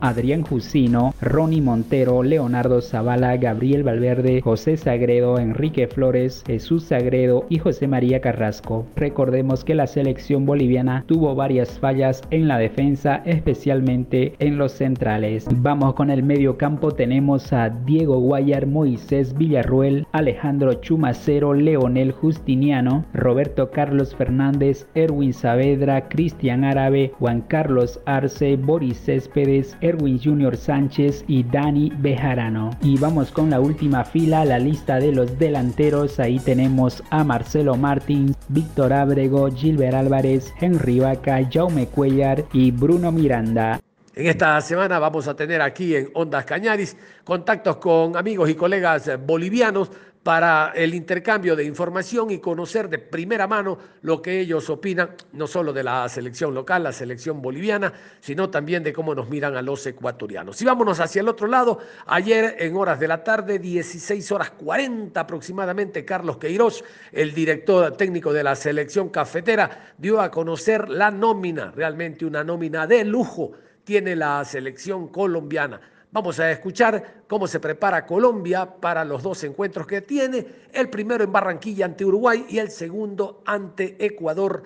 Adrián 0.00 0.42
Jusino, 0.42 1.14
Ronnie 1.20 1.60
Montero, 1.60 2.22
Leonardo 2.22 2.80
Zavala, 2.80 3.36
Gabriel 3.36 3.82
Valverde, 3.82 4.40
José 4.40 4.76
Sagredo, 4.76 5.38
Enrique 5.38 5.86
Flores, 5.86 6.42
Jesús 6.46 6.84
Sagredo 6.84 7.46
y 7.48 7.58
José 7.58 7.88
María 7.88 8.20
Carrasco. 8.20 8.86
Recordemos 8.96 9.64
que 9.64 9.74
la 9.74 9.86
selección 9.86 10.46
boliviana 10.46 11.04
tuvo 11.06 11.34
varias 11.34 11.78
fallas 11.78 12.22
en 12.30 12.48
la 12.48 12.58
defensa, 12.58 13.22
especialmente 13.24 14.34
en 14.38 14.58
los 14.58 14.72
centrales. 14.72 15.46
Vamos 15.56 15.94
con 15.94 16.10
el 16.10 16.22
medio 16.22 16.56
campo, 16.56 16.92
tenemos 16.92 17.52
a 17.52 17.70
Diego 17.70 18.18
Guayar, 18.20 18.66
Moisés 18.66 19.36
Villarruel, 19.36 20.06
Alejandro 20.12 20.74
Chumacero, 20.74 21.54
Leonel 21.54 22.12
Justiniano, 22.12 23.04
Roberto 23.12 23.70
Carlos 23.70 24.14
Fernández, 24.14 24.86
Erwin 24.94 25.32
Saavedra, 25.32 26.08
Cristian 26.08 26.64
Árabe, 26.64 27.12
Juan 27.18 27.42
Carlos 27.42 28.00
Arce, 28.06 28.56
Boris 28.56 28.98
Céspedes, 28.98 29.75
Erwin 29.80 30.20
Junior 30.22 30.56
Sánchez 30.56 31.24
y 31.28 31.42
Dani 31.42 31.92
Bejarano. 31.98 32.70
Y 32.82 32.98
vamos 32.98 33.30
con 33.30 33.50
la 33.50 33.60
última 33.60 34.04
fila, 34.04 34.44
la 34.44 34.58
lista 34.58 34.98
de 34.98 35.12
los 35.12 35.38
delanteros. 35.38 36.18
Ahí 36.18 36.38
tenemos 36.38 37.02
a 37.10 37.24
Marcelo 37.24 37.76
Martins, 37.76 38.36
Víctor 38.48 38.92
Ábrego, 38.92 39.50
Gilbert 39.50 39.94
Álvarez, 39.94 40.52
Henry 40.60 41.00
Vaca, 41.00 41.40
Jaume 41.50 41.86
Cuellar 41.86 42.44
y 42.52 42.70
Bruno 42.70 43.12
Miranda. 43.12 43.80
En 44.14 44.26
esta 44.28 44.58
semana 44.62 44.98
vamos 44.98 45.28
a 45.28 45.36
tener 45.36 45.60
aquí 45.60 45.94
en 45.94 46.08
Ondas 46.14 46.46
Cañaris 46.46 46.96
contactos 47.22 47.76
con 47.76 48.16
amigos 48.16 48.48
y 48.48 48.54
colegas 48.54 49.10
bolivianos 49.26 49.90
para 50.26 50.72
el 50.74 50.92
intercambio 50.92 51.54
de 51.54 51.62
información 51.62 52.32
y 52.32 52.40
conocer 52.40 52.88
de 52.88 52.98
primera 52.98 53.46
mano 53.46 53.78
lo 54.02 54.20
que 54.20 54.40
ellos 54.40 54.68
opinan, 54.70 55.10
no 55.34 55.46
solo 55.46 55.72
de 55.72 55.84
la 55.84 56.08
selección 56.08 56.52
local, 56.52 56.82
la 56.82 56.90
selección 56.90 57.40
boliviana, 57.40 57.92
sino 58.18 58.50
también 58.50 58.82
de 58.82 58.92
cómo 58.92 59.14
nos 59.14 59.28
miran 59.28 59.56
a 59.56 59.62
los 59.62 59.86
ecuatorianos. 59.86 60.60
Y 60.60 60.64
vámonos 60.64 60.98
hacia 60.98 61.20
el 61.20 61.28
otro 61.28 61.46
lado, 61.46 61.78
ayer 62.06 62.56
en 62.58 62.74
horas 62.74 62.98
de 62.98 63.06
la 63.06 63.22
tarde, 63.22 63.60
16 63.60 64.32
horas 64.32 64.50
40 64.50 65.20
aproximadamente, 65.20 66.04
Carlos 66.04 66.38
Queiroz, 66.38 66.82
el 67.12 67.32
director 67.32 67.96
técnico 67.96 68.32
de 68.32 68.42
la 68.42 68.56
selección 68.56 69.10
cafetera, 69.10 69.94
dio 69.96 70.20
a 70.20 70.32
conocer 70.32 70.88
la 70.88 71.12
nómina, 71.12 71.70
realmente 71.70 72.26
una 72.26 72.42
nómina 72.42 72.88
de 72.88 73.04
lujo 73.04 73.52
tiene 73.84 74.16
la 74.16 74.44
selección 74.44 75.06
colombiana 75.06 75.80
Vamos 76.12 76.40
a 76.40 76.50
escuchar 76.50 77.24
cómo 77.28 77.46
se 77.46 77.60
prepara 77.60 78.06
Colombia 78.06 78.66
para 78.80 79.04
los 79.04 79.22
dos 79.22 79.42
encuentros 79.44 79.86
que 79.86 80.00
tiene, 80.00 80.46
el 80.72 80.88
primero 80.88 81.24
en 81.24 81.32
Barranquilla 81.32 81.84
ante 81.84 82.04
Uruguay 82.04 82.46
y 82.48 82.58
el 82.58 82.70
segundo 82.70 83.42
ante 83.44 83.96
Ecuador 84.04 84.62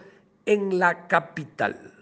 en 0.47 0.79
la 0.79 1.07
capital 1.09 2.00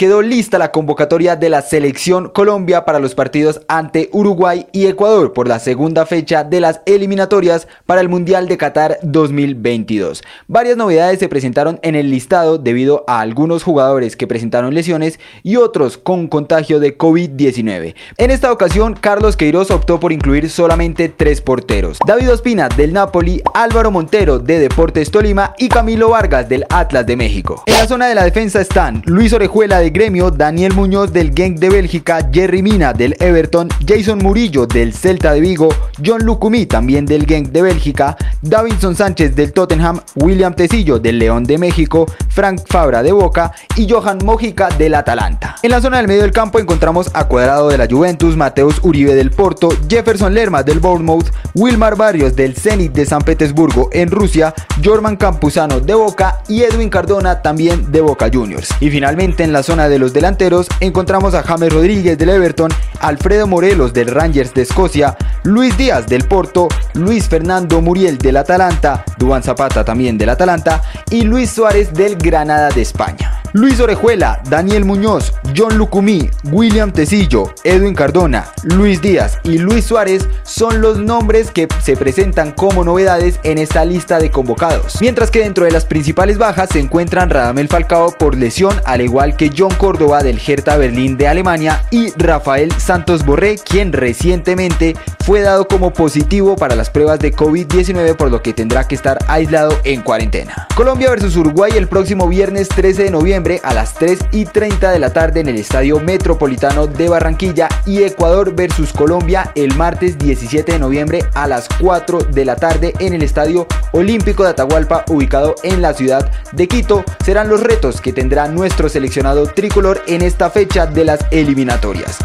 quedó 0.00 0.22
lista 0.22 0.56
la 0.56 0.72
convocatoria 0.72 1.36
de 1.36 1.50
la 1.50 1.60
selección 1.60 2.30
Colombia 2.30 2.86
para 2.86 3.00
los 3.00 3.14
partidos 3.14 3.60
ante 3.68 4.08
Uruguay 4.12 4.66
y 4.72 4.86
Ecuador 4.86 5.34
por 5.34 5.46
la 5.46 5.58
segunda 5.58 6.06
fecha 6.06 6.42
de 6.42 6.58
las 6.58 6.80
eliminatorias 6.86 7.68
para 7.84 8.00
el 8.00 8.08
Mundial 8.08 8.48
de 8.48 8.56
Qatar 8.56 8.98
2022. 9.02 10.22
Varias 10.48 10.78
novedades 10.78 11.18
se 11.18 11.28
presentaron 11.28 11.78
en 11.82 11.96
el 11.96 12.10
listado 12.10 12.56
debido 12.56 13.04
a 13.08 13.20
algunos 13.20 13.62
jugadores 13.62 14.16
que 14.16 14.26
presentaron 14.26 14.72
lesiones 14.72 15.20
y 15.42 15.56
otros 15.56 15.98
con 15.98 16.28
contagio 16.28 16.80
de 16.80 16.96
COVID-19. 16.96 17.94
En 18.16 18.30
esta 18.30 18.52
ocasión, 18.52 18.94
Carlos 18.94 19.36
Queiroz 19.36 19.70
optó 19.70 20.00
por 20.00 20.12
incluir 20.12 20.48
solamente 20.48 21.10
tres 21.10 21.42
porteros. 21.42 21.98
David 22.06 22.32
Ospina 22.32 22.70
del 22.70 22.94
Napoli, 22.94 23.42
Álvaro 23.52 23.90
Montero 23.90 24.38
de 24.38 24.60
Deportes 24.60 25.10
Tolima 25.10 25.52
y 25.58 25.68
Camilo 25.68 26.08
Vargas 26.08 26.48
del 26.48 26.64
Atlas 26.70 27.04
de 27.04 27.16
México. 27.16 27.64
En 27.66 27.74
la 27.74 27.86
zona 27.86 28.06
de 28.06 28.14
la 28.14 28.24
defensa 28.24 28.62
están 28.62 29.02
Luis 29.04 29.34
Orejuela 29.34 29.78
de 29.78 29.89
gremio, 29.90 30.30
Daniel 30.30 30.74
Muñoz 30.74 31.12
del 31.12 31.32
Genk 31.34 31.58
de 31.58 31.68
Bélgica, 31.68 32.28
Jerry 32.32 32.62
Mina 32.62 32.92
del 32.92 33.16
Everton, 33.20 33.68
Jason 33.86 34.18
Murillo 34.18 34.66
del 34.66 34.92
Celta 34.92 35.32
de 35.32 35.40
Vigo, 35.40 35.68
John 36.04 36.24
Lucumí 36.24 36.66
también 36.66 37.06
del 37.06 37.26
Genk 37.26 37.50
de 37.50 37.62
Bélgica, 37.62 38.16
Davinson 38.42 38.96
Sánchez 38.96 39.34
del 39.34 39.52
Tottenham, 39.52 40.00
William 40.16 40.54
Tecillo 40.54 40.98
del 40.98 41.18
León 41.18 41.44
de 41.44 41.58
México, 41.58 42.06
Frank 42.28 42.62
Fabra 42.66 43.02
de 43.02 43.12
Boca 43.12 43.52
y 43.76 43.88
Johan 43.88 44.18
Mojica 44.24 44.68
del 44.70 44.94
Atalanta. 44.94 45.56
En 45.62 45.70
la 45.70 45.80
zona 45.80 45.98
del 45.98 46.08
medio 46.08 46.22
del 46.22 46.32
campo 46.32 46.58
encontramos 46.58 47.10
a 47.12 47.24
Cuadrado 47.24 47.68
de 47.68 47.78
la 47.78 47.86
Juventus, 47.86 48.36
Mateus 48.36 48.80
Uribe 48.82 49.14
del 49.14 49.30
Porto, 49.30 49.68
Jefferson 49.88 50.34
Lerma 50.34 50.62
del 50.62 50.80
Bournemouth, 50.80 51.30
Wilmar 51.54 51.96
Barrios 51.96 52.36
del 52.36 52.54
Zenit 52.56 52.92
de 52.92 53.06
San 53.06 53.22
Petersburgo 53.22 53.90
en 53.92 54.10
Rusia, 54.10 54.54
Jorman 54.82 55.16
Campuzano 55.16 55.80
de 55.80 55.94
Boca 55.94 56.42
y 56.48 56.62
Edwin 56.62 56.88
Cardona 56.88 57.42
también 57.42 57.90
de 57.92 58.00
Boca 58.00 58.30
Juniors. 58.32 58.70
Y 58.80 58.90
finalmente 58.90 59.44
en 59.44 59.52
la 59.52 59.62
zona 59.62 59.79
de 59.88 59.98
los 59.98 60.12
delanteros 60.12 60.66
encontramos 60.80 61.34
a 61.34 61.42
James 61.42 61.72
Rodríguez 61.72 62.18
del 62.18 62.28
Everton, 62.28 62.70
Alfredo 63.00 63.46
Morelos 63.46 63.92
del 63.92 64.08
Rangers 64.08 64.52
de 64.54 64.62
Escocia, 64.62 65.16
Luis 65.42 65.76
Díaz 65.78 66.06
del 66.06 66.24
Porto, 66.24 66.68
Luis 66.94 67.28
Fernando 67.28 67.80
Muriel 67.80 68.18
del 68.18 68.36
Atalanta, 68.36 69.04
Duan 69.18 69.42
Zapata 69.42 69.84
también 69.84 70.18
del 70.18 70.28
Atalanta 70.28 70.82
y 71.10 71.22
Luis 71.22 71.50
Suárez 71.50 71.92
del 71.92 72.16
Granada 72.16 72.68
de 72.70 72.82
España. 72.82 73.39
Luis 73.52 73.80
Orejuela, 73.80 74.40
Daniel 74.48 74.84
Muñoz, 74.84 75.32
John 75.56 75.76
Lucumí, 75.76 76.30
William 76.52 76.92
Tecillo, 76.92 77.52
Edwin 77.64 77.94
Cardona, 77.94 78.46
Luis 78.62 79.02
Díaz 79.02 79.40
y 79.42 79.58
Luis 79.58 79.86
Suárez 79.86 80.28
son 80.44 80.80
los 80.80 80.98
nombres 80.98 81.50
que 81.50 81.66
se 81.82 81.96
presentan 81.96 82.52
como 82.52 82.84
novedades 82.84 83.40
en 83.42 83.58
esta 83.58 83.84
lista 83.84 84.20
de 84.20 84.30
convocados. 84.30 85.00
Mientras 85.00 85.32
que 85.32 85.40
dentro 85.40 85.64
de 85.64 85.72
las 85.72 85.84
principales 85.84 86.38
bajas 86.38 86.68
se 86.72 86.78
encuentran 86.78 87.28
Radamel 87.28 87.66
Falcao 87.66 88.12
por 88.12 88.36
lesión, 88.36 88.80
al 88.84 89.00
igual 89.00 89.36
que 89.36 89.50
John 89.56 89.74
Córdoba 89.74 90.22
del 90.22 90.40
Hertha 90.40 90.76
Berlín 90.76 91.16
de 91.16 91.26
Alemania 91.26 91.82
y 91.90 92.10
Rafael 92.12 92.70
Santos 92.78 93.26
Borré, 93.26 93.56
quien 93.56 93.92
recientemente 93.92 94.94
fue 95.26 95.40
dado 95.40 95.66
como 95.66 95.92
positivo 95.92 96.54
para 96.54 96.76
las 96.76 96.88
pruebas 96.88 97.18
de 97.18 97.34
COVID-19 97.34 98.16
por 98.16 98.30
lo 98.30 98.42
que 98.42 98.52
tendrá 98.52 98.86
que 98.86 98.94
estar 98.94 99.18
aislado 99.26 99.76
en 99.82 100.02
cuarentena. 100.02 100.68
Colombia 100.76 101.10
versus 101.10 101.36
Uruguay 101.36 101.72
el 101.74 101.88
próximo 101.88 102.28
viernes 102.28 102.68
13 102.68 103.04
de 103.04 103.10
noviembre 103.10 103.39
a 103.62 103.72
las 103.72 103.94
3 103.94 104.18
y 104.32 104.44
30 104.44 104.90
de 104.90 104.98
la 104.98 105.14
tarde 105.14 105.40
en 105.40 105.48
el 105.48 105.56
Estadio 105.56 105.98
Metropolitano 105.98 106.86
de 106.86 107.08
Barranquilla 107.08 107.68
y 107.86 108.02
Ecuador 108.02 108.54
versus 108.54 108.92
Colombia 108.92 109.50
el 109.54 109.74
martes 109.76 110.18
17 110.18 110.72
de 110.72 110.78
noviembre 110.78 111.20
a 111.32 111.46
las 111.46 111.66
4 111.80 112.18
de 112.18 112.44
la 112.44 112.56
tarde 112.56 112.92
en 112.98 113.14
el 113.14 113.22
Estadio 113.22 113.66
Olímpico 113.92 114.42
de 114.42 114.50
Atahualpa 114.50 115.06
ubicado 115.08 115.54
en 115.62 115.80
la 115.80 115.94
ciudad 115.94 116.30
de 116.52 116.68
Quito. 116.68 117.02
Serán 117.24 117.48
los 117.48 117.62
retos 117.62 118.02
que 118.02 118.12
tendrá 118.12 118.46
nuestro 118.46 118.90
seleccionado 118.90 119.46
tricolor 119.46 120.02
en 120.06 120.20
esta 120.20 120.50
fecha 120.50 120.84
de 120.84 121.06
las 121.06 121.26
eliminatorias. 121.30 122.18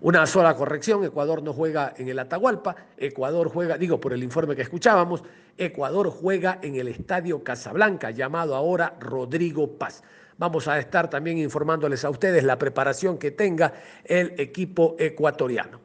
Una 0.00 0.26
sola 0.26 0.54
corrección, 0.54 1.02
Ecuador 1.04 1.42
no 1.42 1.54
juega 1.54 1.94
en 1.96 2.08
el 2.08 2.18
Atahualpa, 2.18 2.76
Ecuador 2.98 3.48
juega, 3.48 3.78
digo 3.78 4.00
por 4.00 4.12
el 4.12 4.22
informe 4.22 4.54
que 4.54 4.60
escuchábamos, 4.60 5.22
Ecuador 5.56 6.10
juega 6.10 6.58
en 6.60 6.76
el 6.76 6.88
Estadio 6.88 7.42
Casablanca, 7.42 8.10
llamado 8.10 8.54
ahora 8.54 8.96
Rodrigo 9.00 9.78
Paz. 9.78 10.02
Vamos 10.36 10.68
a 10.68 10.78
estar 10.78 11.08
también 11.08 11.38
informándoles 11.38 12.04
a 12.04 12.10
ustedes 12.10 12.44
la 12.44 12.58
preparación 12.58 13.18
que 13.18 13.30
tenga 13.30 13.72
el 14.04 14.34
equipo 14.38 14.96
ecuatoriano. 14.98 15.80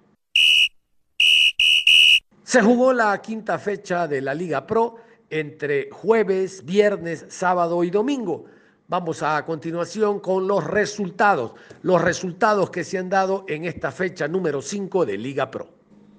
Se 2.44 2.62
jugó 2.62 2.94
la 2.94 3.22
quinta 3.22 3.60
fecha 3.60 4.08
de 4.08 4.22
la 4.22 4.34
Liga 4.34 4.66
Pro 4.66 4.96
entre 5.30 5.90
jueves, 5.92 6.66
viernes, 6.66 7.26
sábado 7.30 7.84
y 7.84 7.92
domingo. 7.92 8.46
Vamos 8.88 9.22
a, 9.22 9.46
continuación 9.46 10.20
con 10.20 10.48
los 10.48 10.64
resultados, 10.64 11.54
los 11.84 12.02
resultados 12.02 12.72
que 12.72 12.84
se 12.84 12.98
han 12.98 13.08
dado 13.08 13.46
en 13.48 13.66
esta 13.66 13.92
fecha 13.92 14.28
número 14.28 14.64
5 14.64 15.06
de 15.06 15.18
Liga 15.20 15.52
Pro. 15.52 15.68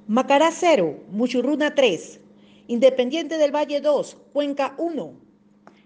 Macará 0.07 0.51
0, 0.53 1.01
Muchurruna 1.09 1.75
3, 1.75 2.21
Independiente 2.69 3.37
del 3.37 3.53
Valle 3.53 3.81
2, 3.81 4.17
Cuenca 4.33 4.75
1, 4.79 5.15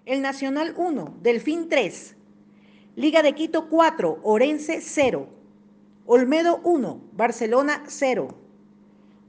El 0.04 0.20
Nacional 0.20 0.74
1, 0.76 1.20
Delfín 1.22 1.70
3, 1.70 2.13
Liga 2.96 3.24
de 3.24 3.32
Quito 3.32 3.68
4, 3.68 4.20
Orense 4.22 4.80
0. 4.80 5.26
Olmedo 6.06 6.60
1, 6.62 7.00
Barcelona 7.12 7.82
0. 7.88 8.28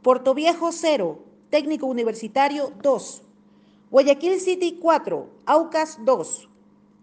Puerto 0.04 0.36
Viejo 0.36 0.72
0, 0.72 1.24
Técnico 1.50 1.88
Universitario 1.88 2.74
2. 2.84 3.24
Guayaquil 3.90 4.40
City 4.40 4.78
4, 4.80 5.30
Aucas 5.48 5.98
2. 6.06 6.48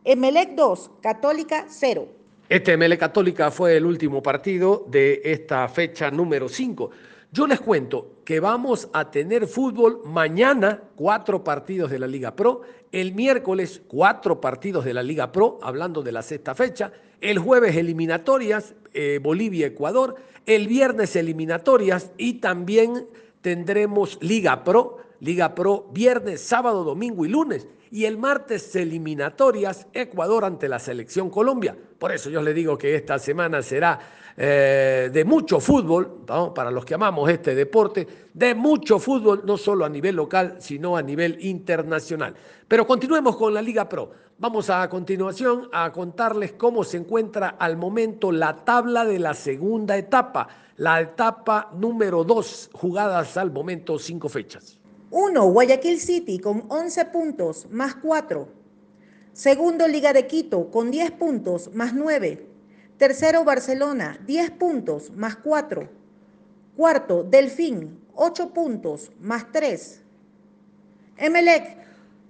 Emelec 0.04 0.54
2, 0.54 0.90
Católica 1.00 1.66
0. 1.68 2.06
Este 2.48 2.76
ML 2.76 2.96
Católica 2.96 3.50
fue 3.50 3.76
el 3.76 3.84
último 3.84 4.22
partido 4.22 4.84
de 4.88 5.20
esta 5.24 5.66
fecha 5.68 6.12
número 6.12 6.48
5. 6.48 6.90
Yo 7.32 7.48
les 7.48 7.60
cuento 7.60 8.11
que 8.24 8.40
vamos 8.40 8.88
a 8.92 9.10
tener 9.10 9.46
fútbol 9.46 10.02
mañana, 10.04 10.82
cuatro 10.96 11.42
partidos 11.42 11.90
de 11.90 11.98
la 11.98 12.06
Liga 12.06 12.36
Pro, 12.36 12.62
el 12.92 13.14
miércoles 13.14 13.82
cuatro 13.88 14.40
partidos 14.40 14.84
de 14.84 14.94
la 14.94 15.02
Liga 15.02 15.32
Pro, 15.32 15.58
hablando 15.62 16.02
de 16.02 16.12
la 16.12 16.22
sexta 16.22 16.54
fecha, 16.54 16.92
el 17.20 17.38
jueves 17.38 17.76
eliminatorias, 17.76 18.74
eh, 18.92 19.18
Bolivia-Ecuador, 19.22 20.16
el 20.46 20.68
viernes 20.68 21.16
eliminatorias 21.16 22.12
y 22.16 22.34
también 22.34 23.06
tendremos 23.40 24.18
Liga 24.20 24.64
Pro, 24.64 24.98
Liga 25.20 25.54
Pro 25.54 25.88
viernes, 25.92 26.40
sábado, 26.40 26.84
domingo 26.84 27.24
y 27.24 27.28
lunes 27.28 27.66
y 27.90 28.06
el 28.06 28.18
martes 28.18 28.74
eliminatorias 28.74 29.86
Ecuador 29.92 30.44
ante 30.44 30.68
la 30.68 30.78
selección 30.78 31.30
Colombia. 31.30 31.76
Por 31.98 32.10
eso 32.10 32.30
yo 32.30 32.42
le 32.42 32.54
digo 32.54 32.76
que 32.78 32.94
esta 32.94 33.18
semana 33.18 33.62
será 33.62 33.98
eh, 34.36 35.10
de 35.12 35.24
mucho 35.24 35.60
fútbol, 35.60 36.24
para 36.54 36.70
los 36.70 36.84
que 36.84 36.94
amamos 36.94 37.30
este 37.30 37.54
deporte, 37.54 38.06
de 38.32 38.54
mucho 38.54 38.98
fútbol, 38.98 39.42
no 39.44 39.56
solo 39.56 39.84
a 39.84 39.88
nivel 39.88 40.16
local, 40.16 40.56
sino 40.58 40.96
a 40.96 41.02
nivel 41.02 41.38
internacional. 41.44 42.34
Pero 42.66 42.86
continuemos 42.86 43.36
con 43.36 43.52
la 43.52 43.60
Liga 43.60 43.88
Pro. 43.88 44.10
Vamos 44.38 44.70
a 44.70 44.88
continuación 44.88 45.68
a 45.72 45.92
contarles 45.92 46.52
cómo 46.52 46.82
se 46.82 46.96
encuentra 46.96 47.50
al 47.58 47.76
momento 47.76 48.32
la 48.32 48.56
tabla 48.56 49.04
de 49.04 49.18
la 49.18 49.34
segunda 49.34 49.96
etapa, 49.96 50.48
la 50.78 51.00
etapa 51.00 51.70
número 51.74 52.24
dos, 52.24 52.70
jugadas 52.72 53.36
al 53.36 53.52
momento 53.52 53.98
cinco 53.98 54.28
fechas. 54.28 54.78
1. 55.10 55.44
Guayaquil 55.44 56.00
City 56.00 56.38
con 56.38 56.64
11 56.68 57.04
puntos 57.06 57.66
más 57.70 57.94
4. 57.96 58.48
Segundo, 59.34 59.86
Liga 59.86 60.14
de 60.14 60.26
Quito 60.26 60.70
con 60.70 60.90
10 60.90 61.10
puntos 61.12 61.74
más 61.74 61.92
9. 61.92 62.51
Tercero, 63.02 63.42
Barcelona, 63.42 64.16
10 64.28 64.52
puntos 64.52 65.10
más 65.10 65.34
4. 65.34 65.88
Cuarto, 66.76 67.24
Delfín, 67.24 67.98
8 68.14 68.54
puntos 68.54 69.10
más 69.18 69.50
3. 69.50 70.04
Emelec, 71.16 71.78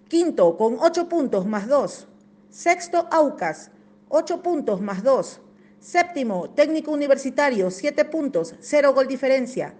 quinto 0.09 0.57
con 0.57 0.79
8 0.81 1.11
puntos 1.11 1.45
más 1.45 1.69
2. 1.69 2.09
Sexto, 2.49 3.07
Aucas, 3.11 3.71
8 4.09 4.43
puntos 4.43 4.81
más 4.81 5.03
2. 5.03 5.43
Séptimo, 5.79 6.49
Técnico 6.49 6.91
Universitario, 6.91 7.71
7 7.71 8.07
puntos, 8.07 8.55
0 8.59 8.95
gol 8.95 9.07
diferencia. 9.07 9.75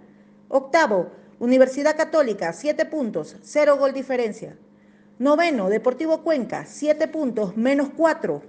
Octavo, 0.47 1.09
Universidad 1.39 1.97
Católica, 1.97 2.53
7 2.53 2.85
puntos, 2.85 3.37
0 3.41 3.77
gol 3.77 3.93
diferencia. 3.93 4.59
Noveno, 5.17 5.69
Deportivo 5.69 6.21
Cuenca, 6.21 6.67
7 6.67 7.07
puntos, 7.07 7.57
menos 7.57 7.89
4. 7.97 8.43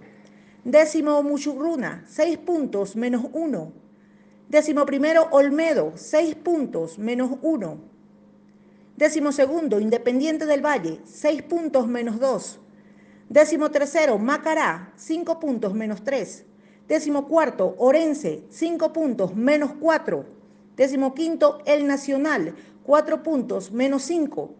Décimo, 0.64 1.22
Muchurruna, 1.22 2.04
6 2.06 2.38
puntos, 2.38 2.96
menos 2.96 3.26
1. 3.34 3.72
Décimo 4.48 4.86
primero, 4.86 5.28
Olmedo, 5.30 5.92
6 5.94 6.36
puntos, 6.36 6.98
menos 6.98 7.32
1. 7.42 7.78
Décimo 8.96 9.30
segundo, 9.32 9.78
Independiente 9.78 10.46
del 10.46 10.64
Valle, 10.64 11.02
6 11.04 11.42
puntos, 11.42 11.86
menos 11.86 12.18
2. 12.18 12.60
Décimo 13.28 13.70
tercero, 13.70 14.16
Macará, 14.16 14.90
5 14.96 15.38
puntos, 15.38 15.74
menos 15.74 16.02
3. 16.02 16.46
Décimo 16.88 17.28
cuarto, 17.28 17.74
Orense, 17.76 18.44
5 18.48 18.90
puntos, 18.94 19.36
menos 19.36 19.72
4. 19.78 20.24
Décimo 20.78 21.12
quinto, 21.12 21.58
El 21.66 21.86
Nacional, 21.86 22.54
4 22.84 23.22
puntos, 23.22 23.70
menos 23.70 24.02
5. 24.04 24.54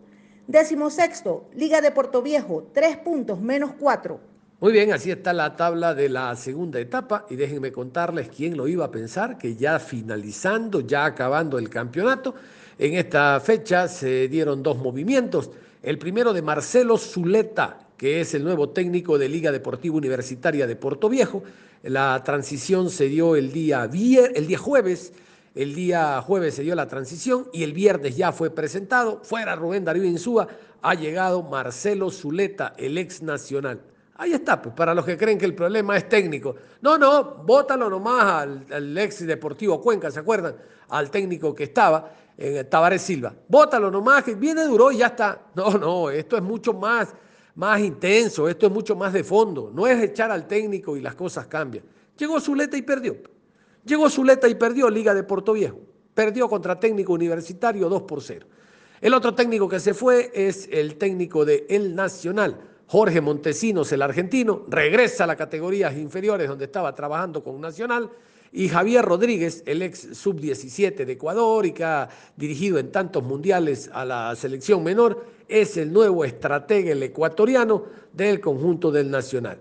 Décimo 0.48 0.90
sexto, 0.90 1.48
Liga 1.54 1.80
de 1.80 1.92
Puerto 1.92 2.20
Viejo, 2.20 2.64
3 2.74 2.98
puntos, 2.98 3.40
menos 3.40 3.72
4. 3.80 4.33
Muy 4.60 4.72
bien, 4.72 4.92
así 4.92 5.10
está 5.10 5.32
la 5.32 5.56
tabla 5.56 5.94
de 5.94 6.08
la 6.08 6.34
segunda 6.36 6.78
etapa 6.78 7.26
y 7.28 7.34
déjenme 7.34 7.72
contarles 7.72 8.28
quién 8.28 8.56
lo 8.56 8.68
iba 8.68 8.84
a 8.84 8.90
pensar, 8.90 9.36
que 9.36 9.56
ya 9.56 9.78
finalizando, 9.80 10.80
ya 10.80 11.04
acabando 11.04 11.58
el 11.58 11.68
campeonato, 11.68 12.34
en 12.78 12.94
esta 12.94 13.40
fecha 13.40 13.88
se 13.88 14.28
dieron 14.28 14.62
dos 14.62 14.78
movimientos. 14.78 15.50
El 15.82 15.98
primero 15.98 16.32
de 16.32 16.40
Marcelo 16.40 16.96
Zuleta, 16.96 17.78
que 17.96 18.20
es 18.20 18.32
el 18.34 18.44
nuevo 18.44 18.70
técnico 18.70 19.18
de 19.18 19.28
Liga 19.28 19.50
Deportiva 19.52 19.96
Universitaria 19.96 20.66
de 20.66 20.76
Puerto 20.76 21.08
Viejo. 21.08 21.42
La 21.82 22.22
transición 22.24 22.90
se 22.90 23.08
dio 23.08 23.36
el 23.36 23.52
día, 23.52 23.84
el 23.84 24.46
día 24.46 24.58
jueves 24.58 25.12
el 25.54 25.72
día 25.76 26.20
jueves 26.20 26.56
se 26.56 26.64
dio 26.64 26.74
la 26.74 26.88
transición 26.88 27.46
y 27.52 27.62
el 27.62 27.72
viernes 27.72 28.16
ya 28.16 28.32
fue 28.32 28.50
presentado. 28.50 29.20
Fuera 29.22 29.54
Rubén 29.54 29.84
Darío 29.84 30.02
Insúa, 30.02 30.48
ha 30.82 30.94
llegado 30.94 31.44
Marcelo 31.44 32.10
Zuleta, 32.10 32.74
el 32.76 32.98
ex 32.98 33.22
nacional. 33.22 33.80
Ahí 34.16 34.32
está, 34.32 34.62
pues 34.62 34.74
para 34.74 34.94
los 34.94 35.04
que 35.04 35.16
creen 35.16 35.38
que 35.38 35.44
el 35.44 35.54
problema 35.54 35.96
es 35.96 36.08
técnico. 36.08 36.54
No, 36.82 36.96
no, 36.96 37.42
bótalo 37.44 37.90
nomás 37.90 38.42
al, 38.70 38.98
ex 38.98 39.26
Deportivo 39.26 39.80
Cuenca, 39.80 40.10
¿se 40.10 40.20
acuerdan? 40.20 40.54
Al 40.88 41.10
técnico 41.10 41.54
que 41.54 41.64
estaba, 41.64 42.12
en 42.38 42.68
Tavares 42.68 43.02
Silva. 43.02 43.34
Bótalo 43.48 43.90
nomás, 43.90 44.22
que 44.22 44.34
viene 44.34 44.64
duro 44.64 44.92
y 44.92 44.98
ya 44.98 45.08
está. 45.08 45.46
No, 45.54 45.70
no, 45.78 46.10
esto 46.10 46.36
es 46.36 46.42
mucho 46.42 46.72
más, 46.72 47.12
más 47.56 47.80
intenso, 47.80 48.48
esto 48.48 48.66
es 48.66 48.72
mucho 48.72 48.94
más 48.94 49.12
de 49.12 49.24
fondo. 49.24 49.72
No 49.74 49.86
es 49.86 50.00
echar 50.00 50.30
al 50.30 50.46
técnico 50.46 50.96
y 50.96 51.00
las 51.00 51.16
cosas 51.16 51.46
cambian. 51.48 51.84
Llegó 52.16 52.40
Zuleta 52.40 52.76
y 52.76 52.82
perdió. 52.82 53.16
Llegó 53.84 54.08
Zuleta 54.08 54.48
y 54.48 54.54
perdió 54.54 54.88
Liga 54.88 55.12
de 55.12 55.24
Puerto 55.24 55.52
Viejo. 55.52 55.80
Perdió 56.14 56.48
contra 56.48 56.78
técnico 56.78 57.12
universitario 57.12 57.88
2 57.88 58.02
por 58.02 58.22
0. 58.22 58.46
El 59.00 59.12
otro 59.12 59.34
técnico 59.34 59.68
que 59.68 59.80
se 59.80 59.92
fue 59.92 60.30
es 60.32 60.68
el 60.70 60.96
técnico 60.96 61.44
de 61.44 61.66
El 61.68 61.94
Nacional, 61.94 62.58
Jorge 62.86 63.20
Montesinos, 63.20 63.90
el 63.92 64.02
argentino. 64.02 64.64
Regresa 64.68 65.24
a 65.24 65.26
las 65.26 65.36
categorías 65.36 65.94
inferiores 65.96 66.48
donde 66.48 66.66
estaba 66.66 66.94
trabajando 66.94 67.42
con 67.42 67.60
Nacional. 67.60 68.10
Y 68.52 68.68
Javier 68.68 69.04
Rodríguez, 69.04 69.64
el 69.66 69.82
ex 69.82 70.16
sub-17 70.16 71.04
de 71.04 71.12
Ecuador 71.12 71.66
y 71.66 71.72
que 71.72 71.84
ha 71.84 72.08
dirigido 72.36 72.78
en 72.78 72.92
tantos 72.92 73.24
mundiales 73.24 73.90
a 73.92 74.04
la 74.04 74.36
selección 74.36 74.84
menor, 74.84 75.24
es 75.48 75.76
el 75.76 75.92
nuevo 75.92 76.24
estratega, 76.24 76.92
el 76.92 77.02
ecuatoriano 77.02 77.84
del 78.12 78.40
conjunto 78.40 78.92
del 78.92 79.10
Nacional. 79.10 79.58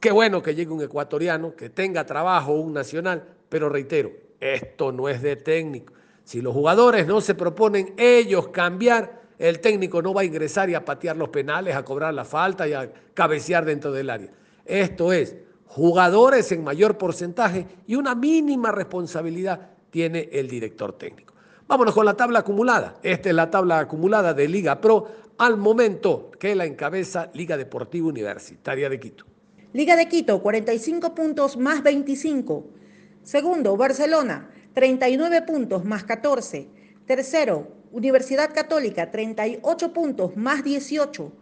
Qué 0.00 0.12
bueno 0.12 0.42
que 0.42 0.54
llegue 0.54 0.70
un 0.70 0.82
ecuatoriano, 0.82 1.56
que 1.56 1.70
tenga 1.70 2.06
trabajo, 2.06 2.52
un 2.52 2.72
nacional, 2.72 3.24
pero 3.48 3.68
reitero, 3.68 4.12
esto 4.38 4.92
no 4.92 5.08
es 5.08 5.22
de 5.22 5.34
técnico. 5.34 5.92
Si 6.22 6.40
los 6.40 6.54
jugadores 6.54 7.06
no 7.06 7.20
se 7.20 7.34
proponen 7.34 7.94
ellos 7.96 8.48
cambiar, 8.48 9.22
el 9.38 9.60
técnico 9.60 10.02
no 10.02 10.12
va 10.12 10.22
a 10.22 10.24
ingresar 10.24 10.68
y 10.68 10.74
a 10.74 10.84
patear 10.84 11.16
los 11.16 11.28
penales, 11.28 11.76
a 11.76 11.84
cobrar 11.84 12.12
la 12.12 12.24
falta 12.24 12.66
y 12.66 12.72
a 12.72 12.90
cabecear 13.14 13.64
dentro 13.64 13.92
del 13.92 14.10
área. 14.10 14.30
Esto 14.64 15.12
es, 15.12 15.36
jugadores 15.66 16.50
en 16.52 16.64
mayor 16.64 16.98
porcentaje 16.98 17.66
y 17.86 17.94
una 17.94 18.14
mínima 18.14 18.72
responsabilidad 18.72 19.70
tiene 19.90 20.28
el 20.32 20.48
director 20.48 20.92
técnico. 20.98 21.34
Vámonos 21.66 21.94
con 21.94 22.06
la 22.06 22.14
tabla 22.14 22.40
acumulada. 22.40 22.96
Esta 23.02 23.28
es 23.28 23.34
la 23.34 23.50
tabla 23.50 23.78
acumulada 23.78 24.34
de 24.34 24.48
Liga 24.48 24.80
Pro 24.80 25.06
al 25.38 25.56
momento 25.56 26.30
que 26.38 26.54
la 26.54 26.64
encabeza 26.64 27.30
Liga 27.34 27.56
Deportiva 27.56 28.08
Universitaria 28.08 28.88
de 28.88 28.98
Quito. 28.98 29.24
Liga 29.72 29.94
de 29.94 30.08
Quito, 30.08 30.42
45 30.42 31.14
puntos 31.14 31.56
más 31.56 31.82
25. 31.82 32.66
Segundo, 33.22 33.76
Barcelona, 33.76 34.50
39 34.72 35.42
puntos 35.42 35.84
más 35.84 36.04
14. 36.04 36.68
Tercero, 37.06 37.77
Universidad 37.92 38.52
Católica, 38.54 39.10
38 39.10 39.92
puntos 39.92 40.36
más 40.36 40.62
18. 40.62 41.32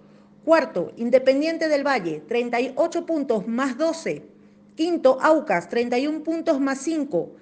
Cuarto, 0.44 0.92
Independiente 0.96 1.68
del 1.68 1.84
Valle, 1.84 2.22
38 2.28 3.04
puntos 3.04 3.48
más 3.48 3.76
12. 3.76 4.22
Quinto, 4.76 5.18
Aucas, 5.20 5.68
31 5.68 6.22
puntos 6.22 6.60
más 6.60 6.78
5. 6.78 7.32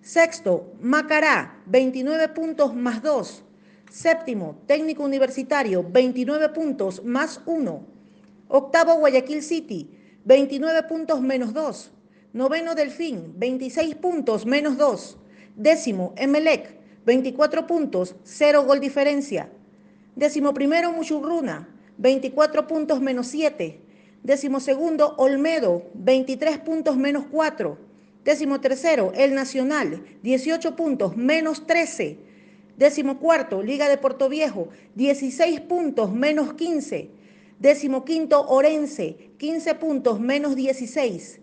Sexto, 0.00 0.72
Macará, 0.80 1.62
29 1.66 2.28
puntos 2.28 2.74
más 2.74 3.02
2. 3.02 3.42
Séptimo, 3.90 4.56
Técnico 4.66 5.04
Universitario, 5.04 5.84
29 5.88 6.48
puntos 6.50 7.04
más 7.04 7.40
1. 7.46 7.86
Octavo, 8.48 8.94
Guayaquil 8.96 9.42
City, 9.42 9.90
29 10.24 10.84
puntos 10.84 11.20
menos 11.20 11.52
2. 11.52 11.90
Noveno 12.32 12.74
Delfín, 12.74 13.34
26 13.36 13.94
puntos 13.96 14.46
menos 14.46 14.78
2. 14.78 15.18
Décimo 15.56 16.14
Emelec, 16.16 16.83
24 17.04 17.66
puntos, 17.66 18.16
0 18.24 18.64
gol 18.64 18.80
diferencia. 18.80 19.50
Décimo 20.16 20.54
primero 20.54 20.92
Muchurruna, 20.92 21.68
24 21.98 22.66
puntos 22.66 23.00
menos 23.00 23.26
7. 23.26 23.80
Décimo 24.22 24.58
segundo 24.58 25.14
Olmedo, 25.18 25.82
23 25.94 26.58
puntos 26.58 26.96
menos 26.96 27.24
4. 27.30 27.76
Décimo 28.24 28.60
tercero 28.60 29.12
El 29.14 29.34
Nacional, 29.34 30.02
18 30.22 30.76
puntos 30.76 31.14
menos 31.16 31.66
13. 31.66 32.16
Décimo 32.78 33.18
cuarto 33.18 33.62
Liga 33.62 33.88
de 33.88 33.98
Puerto 33.98 34.30
Viejo, 34.30 34.68
16 34.94 35.60
puntos 35.60 36.10
menos 36.12 36.54
15. 36.54 37.10
Décimo 37.58 38.04
quinto 38.04 38.48
Orense, 38.48 39.30
15 39.36 39.74
puntos 39.74 40.20
menos 40.20 40.56
16. 40.56 41.40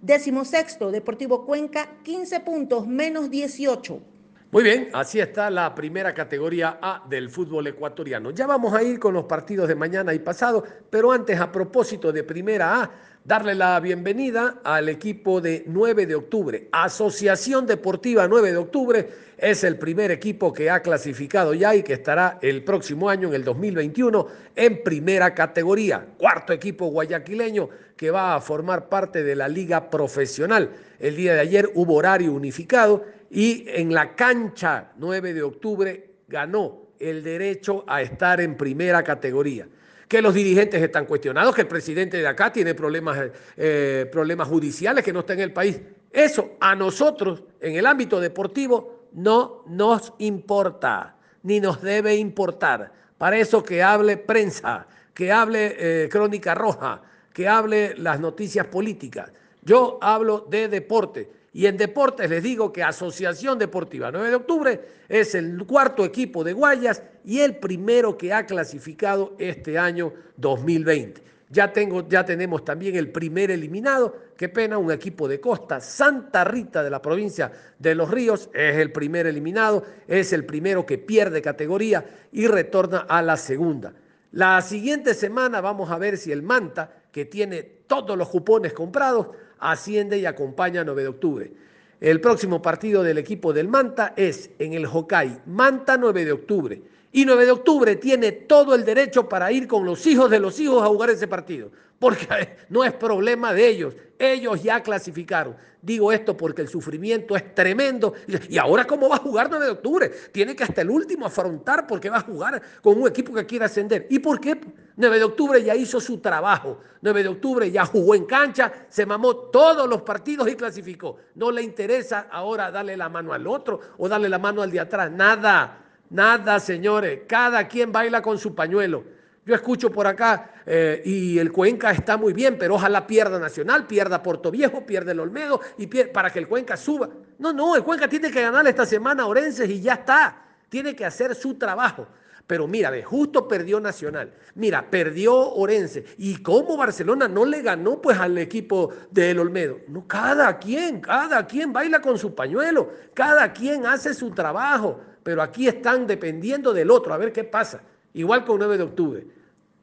Décimo 0.00 0.44
sexto, 0.44 0.90
Deportivo 0.90 1.44
Cuenca, 1.44 1.88
15 2.02 2.40
puntos, 2.40 2.86
menos 2.88 3.30
18. 3.30 4.11
Muy 4.52 4.64
bien, 4.64 4.90
así 4.92 5.18
está 5.18 5.48
la 5.48 5.74
primera 5.74 6.12
categoría 6.12 6.78
A 6.82 7.02
del 7.08 7.30
fútbol 7.30 7.68
ecuatoriano. 7.68 8.32
Ya 8.32 8.46
vamos 8.46 8.74
a 8.74 8.82
ir 8.82 8.98
con 8.98 9.14
los 9.14 9.24
partidos 9.24 9.66
de 9.66 9.74
mañana 9.74 10.12
y 10.12 10.18
pasado, 10.18 10.62
pero 10.90 11.10
antes, 11.10 11.40
a 11.40 11.50
propósito 11.50 12.12
de 12.12 12.22
primera 12.22 12.82
A, 12.82 12.90
darle 13.24 13.54
la 13.54 13.80
bienvenida 13.80 14.60
al 14.62 14.90
equipo 14.90 15.40
de 15.40 15.64
9 15.66 16.04
de 16.04 16.16
octubre. 16.16 16.68
Asociación 16.70 17.66
Deportiva 17.66 18.28
9 18.28 18.50
de 18.50 18.56
octubre 18.58 19.08
es 19.42 19.64
el 19.64 19.76
primer 19.76 20.12
equipo 20.12 20.52
que 20.52 20.70
ha 20.70 20.80
clasificado 20.82 21.52
ya 21.52 21.74
y 21.74 21.82
que 21.82 21.94
estará 21.94 22.38
el 22.42 22.62
próximo 22.62 23.10
año, 23.10 23.26
en 23.26 23.34
el 23.34 23.42
2021, 23.42 24.28
en 24.54 24.84
primera 24.84 25.34
categoría. 25.34 26.06
Cuarto 26.16 26.52
equipo 26.52 26.86
guayaquileño 26.86 27.68
que 27.96 28.12
va 28.12 28.36
a 28.36 28.40
formar 28.40 28.88
parte 28.88 29.24
de 29.24 29.34
la 29.34 29.48
liga 29.48 29.90
profesional. 29.90 30.70
El 31.00 31.16
día 31.16 31.34
de 31.34 31.40
ayer 31.40 31.68
hubo 31.74 31.96
horario 31.96 32.32
unificado 32.32 33.04
y 33.32 33.64
en 33.66 33.92
la 33.92 34.14
cancha 34.14 34.92
9 34.96 35.34
de 35.34 35.42
octubre 35.42 36.10
ganó 36.28 36.90
el 37.00 37.24
derecho 37.24 37.84
a 37.88 38.00
estar 38.00 38.40
en 38.40 38.56
primera 38.56 39.02
categoría 39.02 39.66
que 40.06 40.22
los 40.22 40.34
dirigentes 40.34 40.80
están 40.80 41.06
cuestionados, 41.06 41.54
que 41.54 41.62
el 41.62 41.68
presidente 41.68 42.18
de 42.18 42.26
acá 42.26 42.52
tiene 42.52 42.74
problemas, 42.74 43.30
eh, 43.56 44.06
problemas 44.12 44.46
judiciales, 44.46 45.02
que 45.02 45.10
no 45.10 45.20
está 45.20 45.32
en 45.32 45.40
el 45.40 45.54
país. 45.54 45.80
Eso 46.12 46.58
a 46.60 46.74
nosotros, 46.74 47.42
en 47.58 47.76
el 47.76 47.86
ámbito 47.86 48.20
deportivo, 48.20 48.91
no 49.14 49.64
nos 49.66 50.12
importa, 50.18 51.16
ni 51.42 51.60
nos 51.60 51.82
debe 51.82 52.16
importar. 52.16 52.92
Para 53.18 53.38
eso 53.38 53.62
que 53.62 53.82
hable 53.82 54.16
prensa, 54.16 54.86
que 55.14 55.30
hable 55.30 55.76
eh, 55.78 56.08
crónica 56.08 56.54
roja, 56.54 57.02
que 57.32 57.48
hable 57.48 57.94
las 57.96 58.20
noticias 58.20 58.66
políticas. 58.66 59.32
Yo 59.62 59.98
hablo 60.00 60.46
de 60.50 60.68
deporte. 60.68 61.42
Y 61.54 61.66
en 61.66 61.76
deportes 61.76 62.30
les 62.30 62.42
digo 62.42 62.72
que 62.72 62.82
Asociación 62.82 63.58
Deportiva 63.58 64.10
9 64.10 64.30
de 64.30 64.34
octubre 64.34 64.80
es 65.08 65.34
el 65.34 65.62
cuarto 65.66 66.04
equipo 66.04 66.42
de 66.42 66.54
Guayas 66.54 67.02
y 67.24 67.40
el 67.40 67.56
primero 67.56 68.16
que 68.16 68.32
ha 68.32 68.46
clasificado 68.46 69.36
este 69.38 69.78
año 69.78 70.14
2020. 70.38 71.31
Ya, 71.52 71.70
tengo, 71.70 72.08
ya 72.08 72.24
tenemos 72.24 72.64
también 72.64 72.96
el 72.96 73.10
primer 73.10 73.50
eliminado, 73.50 74.16
qué 74.38 74.48
pena, 74.48 74.78
un 74.78 74.90
equipo 74.90 75.28
de 75.28 75.38
costa, 75.38 75.82
Santa 75.82 76.44
Rita 76.44 76.82
de 76.82 76.88
la 76.88 77.02
provincia 77.02 77.52
de 77.78 77.94
Los 77.94 78.10
Ríos, 78.10 78.48
es 78.54 78.76
el 78.76 78.90
primer 78.90 79.26
eliminado, 79.26 79.84
es 80.08 80.32
el 80.32 80.46
primero 80.46 80.86
que 80.86 80.96
pierde 80.96 81.42
categoría 81.42 82.06
y 82.32 82.46
retorna 82.46 83.00
a 83.00 83.20
la 83.20 83.36
segunda. 83.36 83.92
La 84.30 84.62
siguiente 84.62 85.12
semana 85.12 85.60
vamos 85.60 85.90
a 85.90 85.98
ver 85.98 86.16
si 86.16 86.32
el 86.32 86.42
Manta, 86.42 86.90
que 87.12 87.26
tiene 87.26 87.62
todos 87.62 88.16
los 88.16 88.30
cupones 88.30 88.72
comprados, 88.72 89.26
asciende 89.58 90.16
y 90.18 90.24
acompaña 90.24 90.80
a 90.80 90.84
9 90.84 91.02
de 91.02 91.08
octubre. 91.08 91.52
El 92.00 92.22
próximo 92.22 92.62
partido 92.62 93.02
del 93.02 93.18
equipo 93.18 93.52
del 93.52 93.68
Manta 93.68 94.14
es 94.16 94.48
en 94.58 94.72
el 94.72 94.86
Hokai, 94.86 95.42
Manta 95.44 95.98
9 95.98 96.24
de 96.24 96.32
octubre. 96.32 96.82
Y 97.12 97.26
9 97.26 97.44
de 97.44 97.50
octubre 97.50 97.96
tiene 97.96 98.32
todo 98.32 98.74
el 98.74 98.84
derecho 98.84 99.28
para 99.28 99.52
ir 99.52 99.68
con 99.68 99.84
los 99.84 100.06
hijos 100.06 100.30
de 100.30 100.40
los 100.40 100.58
hijos 100.58 100.82
a 100.82 100.86
jugar 100.86 101.10
ese 101.10 101.28
partido, 101.28 101.70
porque 101.98 102.56
no 102.70 102.82
es 102.82 102.92
problema 102.94 103.52
de 103.52 103.68
ellos. 103.68 103.94
Ellos 104.18 104.62
ya 104.62 104.82
clasificaron. 104.82 105.56
Digo 105.82 106.12
esto 106.12 106.36
porque 106.36 106.62
el 106.62 106.68
sufrimiento 106.68 107.34
es 107.36 107.54
tremendo. 107.54 108.14
Y 108.48 108.56
ahora, 108.56 108.86
¿cómo 108.86 109.08
va 109.08 109.16
a 109.16 109.18
jugar 109.18 109.48
9 109.50 109.64
de 109.64 109.70
octubre? 109.72 110.10
Tiene 110.30 110.54
que 110.54 110.62
hasta 110.62 110.80
el 110.80 110.90
último 110.90 111.26
afrontar 111.26 111.88
porque 111.88 112.08
va 112.08 112.18
a 112.18 112.20
jugar 112.20 112.62
con 112.80 112.98
un 113.00 113.08
equipo 113.08 113.34
que 113.34 113.44
quiere 113.44 113.64
ascender. 113.64 114.06
¿Y 114.08 114.20
por 114.20 114.40
qué? 114.40 114.60
9 114.96 115.18
de 115.18 115.24
octubre 115.24 115.62
ya 115.62 115.74
hizo 115.74 116.00
su 116.00 116.18
trabajo. 116.18 116.78
9 117.00 117.24
de 117.24 117.28
octubre 117.28 117.70
ya 117.70 117.84
jugó 117.84 118.14
en 118.14 118.24
cancha, 118.26 118.72
se 118.88 119.04
mamó 119.04 119.34
todos 119.34 119.88
los 119.88 120.02
partidos 120.02 120.48
y 120.48 120.54
clasificó. 120.54 121.16
No 121.34 121.50
le 121.50 121.62
interesa 121.62 122.28
ahora 122.30 122.70
darle 122.70 122.96
la 122.96 123.08
mano 123.08 123.32
al 123.32 123.46
otro 123.48 123.80
o 123.98 124.08
darle 124.08 124.28
la 124.28 124.38
mano 124.38 124.62
al 124.62 124.70
de 124.70 124.80
atrás. 124.80 125.10
Nada. 125.10 125.81
Nada, 126.12 126.60
señores. 126.60 127.22
Cada 127.26 127.66
quien 127.66 127.90
baila 127.90 128.20
con 128.20 128.38
su 128.38 128.54
pañuelo. 128.54 129.02
Yo 129.46 129.54
escucho 129.54 129.90
por 129.90 130.06
acá 130.06 130.52
eh, 130.66 131.02
y 131.04 131.38
el 131.38 131.50
Cuenca 131.50 131.90
está 131.90 132.16
muy 132.18 132.34
bien, 132.34 132.56
pero 132.58 132.76
ojalá 132.76 133.06
pierda 133.06 133.40
Nacional, 133.40 133.86
pierda 133.86 134.22
Puerto 134.22 134.50
Viejo, 134.50 134.86
pierda 134.86 135.10
el 135.12 135.20
Olmedo 135.20 135.60
y 135.78 135.86
para 135.86 136.30
que 136.30 136.38
el 136.38 136.46
Cuenca 136.46 136.76
suba. 136.76 137.08
No, 137.38 137.52
no, 137.52 137.74
el 137.74 137.82
Cuenca 137.82 138.06
tiene 138.08 138.30
que 138.30 138.42
ganar 138.42 138.64
esta 138.68 138.84
semana 138.84 139.22
a 139.22 139.26
Orenses 139.26 139.68
y 139.68 139.80
ya 139.80 139.94
está. 139.94 140.44
Tiene 140.68 140.94
que 140.94 141.04
hacer 141.04 141.34
su 141.34 141.54
trabajo. 141.54 142.06
Pero 142.46 142.66
mira, 142.66 142.90
ve, 142.90 143.02
justo 143.02 143.48
perdió 143.48 143.80
Nacional. 143.80 144.34
Mira, 144.54 144.90
perdió 144.90 145.34
Orense. 145.34 146.04
¿Y 146.18 146.42
cómo 146.42 146.76
Barcelona 146.76 147.26
no 147.26 147.46
le 147.46 147.62
ganó 147.62 148.02
pues 148.02 148.18
al 148.18 148.36
equipo 148.36 148.92
del 149.10 149.38
Olmedo? 149.38 149.78
No, 149.88 150.06
cada 150.06 150.58
quien, 150.58 151.00
cada 151.00 151.46
quien 151.46 151.72
baila 151.72 152.00
con 152.00 152.18
su 152.18 152.34
pañuelo. 152.34 152.92
Cada 153.14 153.52
quien 153.52 153.86
hace 153.86 154.12
su 154.12 154.30
trabajo 154.30 155.00
pero 155.22 155.42
aquí 155.42 155.68
están 155.68 156.06
dependiendo 156.06 156.72
del 156.72 156.90
otro, 156.90 157.14
a 157.14 157.18
ver 157.18 157.32
qué 157.32 157.44
pasa. 157.44 157.82
Igual 158.14 158.44
con 158.44 158.58
9 158.58 158.78
de 158.78 158.84
octubre. 158.84 159.26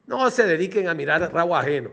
No 0.06 0.30
se 0.30 0.44
dediquen 0.44 0.88
a 0.88 0.94
mirar 0.94 1.32
rabo 1.32 1.56
ajeno. 1.56 1.90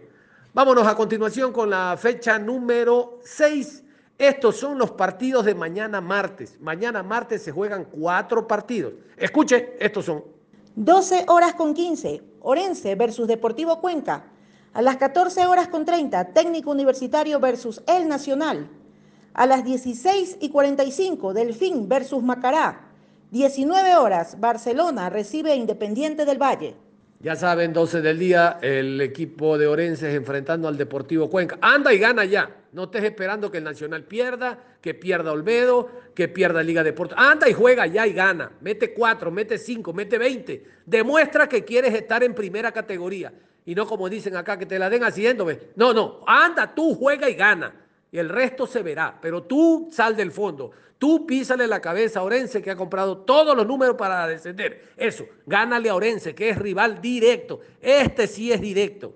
Vámonos 0.54 0.88
a 0.88 0.96
continuación 0.96 1.52
con 1.52 1.70
la 1.70 1.96
fecha 1.98 2.40
número 2.40 3.20
6. 3.24 3.84
Estos 4.18 4.58
son 4.58 4.78
los 4.80 4.92
partidos 4.92 5.46
de 5.46 5.54
mañana 5.54 6.02
martes. 6.02 6.60
Mañana 6.60 7.04
martes 7.04 7.44
se 7.44 7.52
juegan 7.52 7.86
cuatro 7.86 8.48
partidos. 8.48 8.94
Escuche, 9.16 9.78
estos 9.80 10.06
son. 10.06 10.24
12 10.76 11.26
horas 11.28 11.54
con 11.54 11.74
15, 11.74 12.24
Orense 12.42 12.96
versus 12.96 13.28
Deportivo 13.28 13.80
Cuenca. 13.80 14.26
A 14.74 14.82
las 14.82 14.98
14 14.98 15.46
horas 15.46 15.68
con 15.68 15.86
30, 15.86 16.34
Técnico 16.34 16.72
Universitario 16.72 17.40
versus 17.40 17.84
El 17.88 18.08
Nacional. 18.08 18.70
A 19.34 19.46
las 19.46 19.64
16 19.64 20.38
y 20.40 20.50
45, 20.50 21.34
Delfín 21.34 21.88
versus 21.88 22.24
Macará. 22.24 22.87
19 23.32 23.96
horas, 23.98 24.40
Barcelona 24.40 25.10
recibe 25.10 25.52
a 25.52 25.56
Independiente 25.56 26.24
del 26.24 26.42
Valle. 26.42 26.76
Ya 27.20 27.36
saben, 27.36 27.74
12 27.74 28.02
del 28.02 28.20
día, 28.20 28.58
el 28.62 29.02
equipo 29.02 29.58
de 29.58 29.68
Orenses 29.68 30.14
enfrentando 30.14 30.68
al 30.68 30.78
Deportivo 30.78 31.30
Cuenca. 31.30 31.58
Anda 31.60 31.92
y 31.94 31.98
gana 31.98 32.24
ya. 32.24 32.50
No 32.72 32.84
estés 32.86 33.04
esperando 33.04 33.52
que 33.52 33.58
el 33.58 33.64
Nacional 33.64 34.04
pierda, 34.04 34.58
que 34.80 34.94
pierda 34.94 35.32
Olmedo, 35.32 35.90
que 36.14 36.28
pierda 36.28 36.64
Liga 36.64 36.84
Deportes. 36.84 37.18
Anda 37.20 37.50
y 37.50 37.54
juega 37.54 37.86
ya 37.88 38.06
y 38.08 38.14
gana. 38.14 38.52
Mete 38.62 38.94
4, 38.94 39.32
mete 39.32 39.58
5, 39.58 39.92
mete 39.94 40.18
20. 40.18 40.64
Demuestra 40.86 41.50
que 41.50 41.66
quieres 41.66 41.94
estar 41.96 42.24
en 42.24 42.34
primera 42.34 42.72
categoría. 42.72 43.34
Y 43.66 43.76
no 43.76 43.86
como 43.88 44.08
dicen 44.08 44.38
acá, 44.38 44.58
que 44.58 44.66
te 44.66 44.80
la 44.80 44.90
den 44.90 45.04
haciéndome. 45.04 45.60
No, 45.76 45.94
no. 45.94 46.24
Anda, 46.26 46.74
tú 46.74 46.96
juega 46.96 47.30
y 47.30 47.34
gana. 47.34 47.74
Y 48.12 48.20
el 48.20 48.30
resto 48.30 48.68
se 48.68 48.84
verá. 48.84 49.18
Pero 49.20 49.44
tú 49.44 49.90
sal 49.92 50.16
del 50.16 50.32
fondo. 50.32 50.72
Tú 50.98 51.28
písale 51.28 51.68
la 51.68 51.80
cabeza 51.80 52.20
a 52.20 52.24
Orense 52.24 52.62
que 52.62 52.72
ha 52.72 52.76
comprado 52.76 53.18
todos 53.20 53.56
los 53.56 53.68
números 53.68 53.96
para 53.96 54.28
descender. 54.28 54.94
Eso, 54.98 55.26
gánale 55.46 55.90
a 55.90 55.96
Orense 55.96 56.34
que 56.34 56.50
es 56.50 56.58
rival 56.58 57.02
directo. 57.02 57.60
Este 57.82 58.28
sí 58.28 58.52
es 58.52 58.60
directo. 58.60 59.14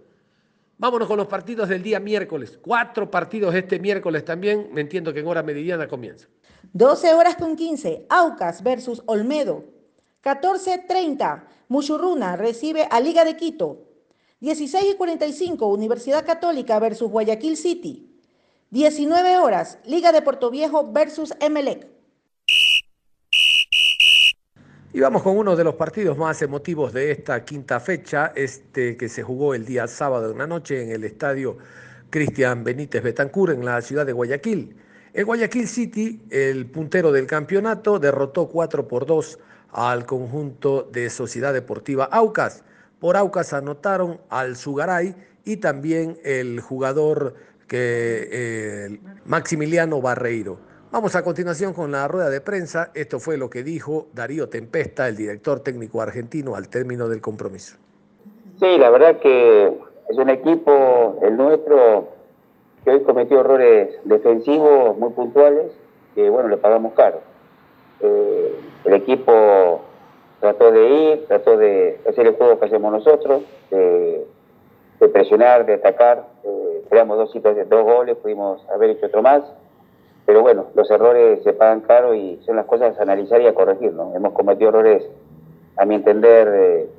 Vámonos 0.78 1.08
con 1.08 1.17
los 1.17 1.28
partidos 1.28 1.70
del 1.70 1.82
día 1.82 2.00
miércoles. 2.00 2.58
Cuatro 2.62 3.10
partidos 3.10 3.54
este 3.56 3.80
miércoles 3.80 4.26
también. 4.26 4.70
Me 4.72 4.82
entiendo 4.82 5.13
que 5.13 5.20
en 5.20 5.28
hora 5.28 5.44
meridiana 5.44 5.88
comienza. 5.88 6.28
12 6.74 7.13
horas 7.13 7.36
con 7.36 7.56
15. 7.56 8.06
Aucas 8.10 8.63
versus 8.63 9.02
Olmedo. 9.06 9.65
14.30. 10.24 11.44
Muchurruna 11.67 12.36
recibe 12.36 12.88
a 12.89 13.00
Liga 13.00 13.26
de 13.26 13.38
Quito. 13.38 13.88
16 14.39 14.94
y 14.94 14.96
45. 14.96 15.67
Universidad 15.67 16.26
Católica 16.26 16.80
versus 16.80 17.10
Guayaquil 17.10 17.58
City. 17.58 18.11
19 18.74 19.38
horas, 19.38 19.80
Liga 19.84 20.14
de 20.14 20.22
Puerto 20.22 20.50
Viejo 20.50 20.94
versus 20.94 21.34
Emelec. 21.42 21.90
Y 24.94 25.00
vamos 25.02 25.24
con 25.24 25.38
uno 25.38 25.58
de 25.58 25.66
los 25.66 25.76
partidos 25.76 26.18
más 26.18 26.42
emotivos 26.42 26.94
de 26.94 27.12
esta 27.12 27.44
quinta 27.44 27.82
fecha, 27.82 28.32
este 28.34 28.96
que 28.96 29.10
se 29.10 29.24
jugó 29.24 29.54
el 29.56 29.66
día 29.66 29.88
sábado 29.88 30.30
de 30.30 30.34
una 30.34 30.48
noche 30.48 30.82
en 30.84 30.92
el 30.92 31.04
estadio 31.04 31.58
Cristian 32.10 32.64
Benítez 32.64 33.04
Betancur 33.04 33.52
en 33.52 33.66
la 33.66 33.82
ciudad 33.82 34.06
de 34.06 34.14
Guayaquil. 34.14 34.78
El 35.12 35.26
Guayaquil 35.26 35.68
City, 35.68 36.22
el 36.30 36.66
puntero 36.66 37.12
del 37.12 37.28
campeonato, 37.28 38.00
derrotó 38.00 38.48
4 38.48 38.88
por 38.88 39.06
2 39.06 39.38
al 39.72 40.06
conjunto 40.06 40.84
de 40.84 41.10
Sociedad 41.10 41.54
Deportiva 41.54 42.06
Aucas. 42.06 42.64
Por 43.00 43.18
Aucas 43.18 43.52
anotaron 43.52 44.22
al 44.30 44.56
Sugaray 44.56 45.14
y 45.44 45.58
también 45.58 46.18
el 46.24 46.62
jugador 46.62 47.36
que 47.72 48.28
eh, 48.30 49.00
Maximiliano 49.24 50.02
Barreiro. 50.02 50.58
Vamos 50.92 51.16
a 51.16 51.24
continuación 51.24 51.72
con 51.72 51.90
la 51.90 52.06
rueda 52.10 52.30
de 52.30 52.42
prensa. 52.42 52.92
Esto 52.94 53.22
fue 53.22 53.38
lo 53.38 53.50
que 53.50 53.64
dijo 53.64 54.08
Darío 54.12 54.50
Tempesta, 54.50 55.08
el 55.08 55.16
director 55.16 55.62
técnico 55.62 56.02
argentino, 56.02 56.58
al 56.58 56.68
término 56.68 57.08
del 57.08 57.22
compromiso. 57.22 57.78
Sí, 58.60 58.78
la 58.78 58.90
verdad 58.90 59.20
que 59.20 59.68
es 60.10 60.18
un 60.18 60.30
equipo, 60.30 61.18
el 61.22 61.38
nuestro, 61.38 62.10
que 62.84 62.92
hoy 62.92 63.04
cometió 63.04 63.40
errores 63.40 63.96
defensivos 64.04 64.98
muy 64.98 65.12
puntuales, 65.12 65.72
que 66.14 66.30
bueno, 66.30 66.50
le 66.50 66.58
pagamos 66.58 66.92
caro. 66.94 67.22
Eh, 68.02 68.54
el 68.84 68.94
equipo 68.96 69.80
trató 70.42 70.74
de 70.74 70.90
ir, 70.90 71.26
trató 71.28 71.56
de 71.56 72.02
hacer 72.06 72.28
el 72.28 72.36
juego 72.36 72.60
que 72.60 72.66
hacemos 72.66 72.92
nosotros, 72.92 73.44
de, 73.70 74.28
presionar, 75.14 75.66
de 75.66 75.76
atacar. 75.76 76.28
Eh, 76.82 76.86
creamos 76.89 77.17
dos, 77.17 77.44
dos 77.70 77.84
goles, 77.84 78.17
pudimos 78.17 78.67
haber 78.70 78.91
hecho 78.91 79.06
otro 79.06 79.22
más 79.22 79.44
pero 80.26 80.41
bueno, 80.41 80.72
los 80.76 80.89
errores 80.89 81.44
se 81.44 81.52
pagan 81.52 81.82
caro 81.82 82.13
y 82.13 82.39
son 82.46 82.56
las 82.56 82.65
cosas 82.65 82.98
a 82.98 83.02
analizar 83.02 83.41
y 83.41 83.48
a 83.48 83.54
corregir, 83.54 83.91
¿no? 83.91 84.13
Hemos 84.15 84.34
cometido 84.34 84.70
errores, 84.70 85.04
a 85.78 85.84
mi 85.84 85.96
entender, 85.96 86.48
eh, 86.48 86.89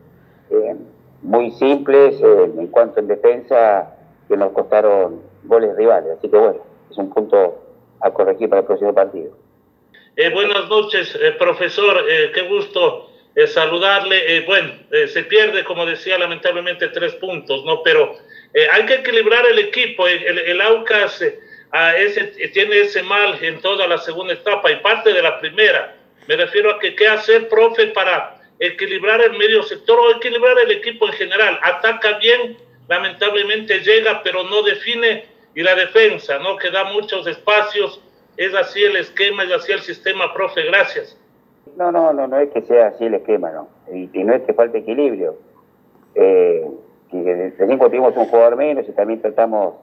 eh, 0.50 0.76
muy 1.22 1.50
simples 1.52 2.20
en 2.20 2.66
cuanto 2.66 3.00
en 3.00 3.06
defensa 3.06 3.96
que 4.28 4.36
nos 4.36 4.52
costaron 4.52 5.22
goles 5.44 5.74
rivales. 5.76 6.18
Así 6.18 6.28
que 6.28 6.36
bueno, 6.36 6.58
es 6.90 6.98
un 6.98 7.10
punto 7.10 7.62
a 8.00 8.10
corregir 8.10 8.50
para 8.50 8.60
el 8.60 8.66
próximo 8.66 8.92
partido. 8.92 9.32
buenas 10.34 10.68
noches, 10.68 11.18
profesor. 11.38 12.04
qué 12.34 12.42
gusto 12.48 13.08
saludarle. 13.46 14.44
bueno, 14.46 14.72
se 15.06 15.22
pierde, 15.22 15.64
como 15.64 15.86
decía, 15.86 16.18
lamentablemente 16.18 16.88
tres 16.88 17.14
puntos, 17.14 17.64
¿no? 17.64 17.82
Pero 17.82 18.12
hay 18.72 18.86
que 18.86 18.94
equilibrar 18.94 19.46
el 19.46 19.58
equipo. 19.58 20.06
El, 20.06 20.38
el 20.38 20.60
Aucas 20.60 21.22
ese, 21.96 22.24
tiene 22.48 22.80
ese 22.80 23.02
mal 23.02 23.38
en 23.42 23.60
toda 23.60 23.86
la 23.86 23.98
segunda 23.98 24.34
etapa 24.34 24.70
y 24.70 24.76
parte 24.76 25.12
de 25.12 25.22
la 25.22 25.40
primera. 25.40 25.96
Me 26.28 26.36
refiero 26.36 26.70
a 26.70 26.78
que 26.78 26.94
qué 26.94 27.08
hacer, 27.08 27.48
profe, 27.48 27.88
para 27.88 28.40
equilibrar 28.58 29.20
el 29.22 29.36
medio 29.38 29.62
sector 29.62 29.98
o 29.98 30.16
equilibrar 30.16 30.58
el 30.58 30.70
equipo 30.70 31.06
en 31.06 31.12
general. 31.14 31.58
Ataca 31.62 32.18
bien, 32.18 32.56
lamentablemente 32.88 33.80
llega, 33.80 34.22
pero 34.22 34.44
no 34.44 34.62
define. 34.62 35.30
Y 35.54 35.62
la 35.62 35.74
defensa, 35.74 36.38
¿no? 36.38 36.56
Que 36.56 36.70
da 36.70 36.84
muchos 36.84 37.26
espacios. 37.26 38.00
Es 38.38 38.54
así 38.54 38.82
el 38.82 38.96
esquema, 38.96 39.44
es 39.44 39.52
así 39.52 39.72
el 39.72 39.80
sistema, 39.80 40.32
profe. 40.32 40.62
Gracias. 40.62 41.18
No, 41.76 41.92
no, 41.92 42.12
no, 42.12 42.26
no 42.26 42.38
es 42.38 42.50
que 42.50 42.62
sea 42.62 42.88
así 42.88 43.04
el 43.04 43.14
esquema, 43.14 43.50
¿no? 43.50 43.68
Y, 43.92 44.24
no 44.24 44.34
es 44.34 44.42
que 44.42 44.54
falte 44.54 44.78
equilibrio. 44.78 45.36
Eh, 46.14 46.66
recién 47.12 47.78
tuvimos 47.78 48.16
un 48.16 48.26
jugador 48.26 48.56
menos 48.56 48.88
y 48.88 48.92
también 48.92 49.20
tratamos 49.20 49.74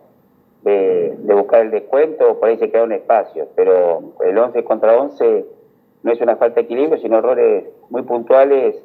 de, 0.63 1.15
buscar 1.33 1.61
el 1.61 1.71
descuento, 1.71 2.39
por 2.39 2.49
ahí 2.49 2.57
se 2.57 2.69
queda 2.69 2.83
un 2.83 2.91
espacio, 2.91 3.47
pero 3.55 4.13
el 4.25 4.37
11 4.37 4.63
contra 4.63 4.97
11 4.99 5.45
no 6.03 6.11
es 6.11 6.21
una 6.21 6.35
falta 6.35 6.55
de 6.55 6.61
equilibrio, 6.61 6.97
sino 6.97 7.19
errores 7.19 7.65
muy 7.89 8.01
puntuales, 8.03 8.75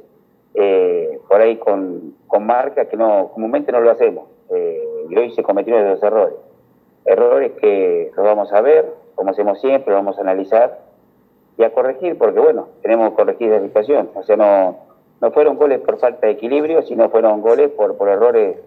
eh, 0.54 1.18
por 1.28 1.40
ahí 1.40 1.56
con, 1.56 2.14
con 2.26 2.46
marca 2.46 2.86
que 2.86 2.96
no 2.96 3.30
comúnmente 3.32 3.72
no 3.72 3.80
lo 3.80 3.90
hacemos. 3.90 4.28
Eh, 4.50 5.06
y 5.10 5.16
hoy 5.16 5.30
se 5.32 5.42
cometieron 5.42 5.86
esos 5.86 6.02
errores. 6.02 6.34
Errores 7.04 7.52
que 7.60 8.12
los 8.16 8.24
vamos 8.24 8.52
a 8.52 8.60
ver, 8.60 8.92
como 9.14 9.30
hacemos 9.30 9.60
siempre, 9.60 9.92
los 9.92 10.00
vamos 10.00 10.18
a 10.18 10.22
analizar 10.22 10.80
y 11.56 11.62
a 11.62 11.72
corregir, 11.72 12.18
porque 12.18 12.40
bueno, 12.40 12.68
tenemos 12.82 13.10
que 13.10 13.16
corregir 13.16 13.50
la 13.50 13.60
situación. 13.60 14.10
O 14.14 14.22
sea, 14.22 14.36
no, 14.36 14.78
no 15.20 15.30
fueron 15.30 15.56
goles 15.56 15.80
por 15.80 15.98
falta 15.98 16.26
de 16.26 16.32
equilibrio, 16.32 16.82
sino 16.82 17.08
fueron 17.08 17.40
goles 17.40 17.70
por, 17.70 17.96
por 17.96 18.08
errores 18.08 18.58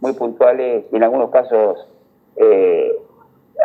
muy 0.00 0.12
puntuales 0.12 0.84
y 0.92 0.96
en 0.96 1.02
algunos 1.02 1.30
casos 1.30 1.88
eh, 2.36 2.96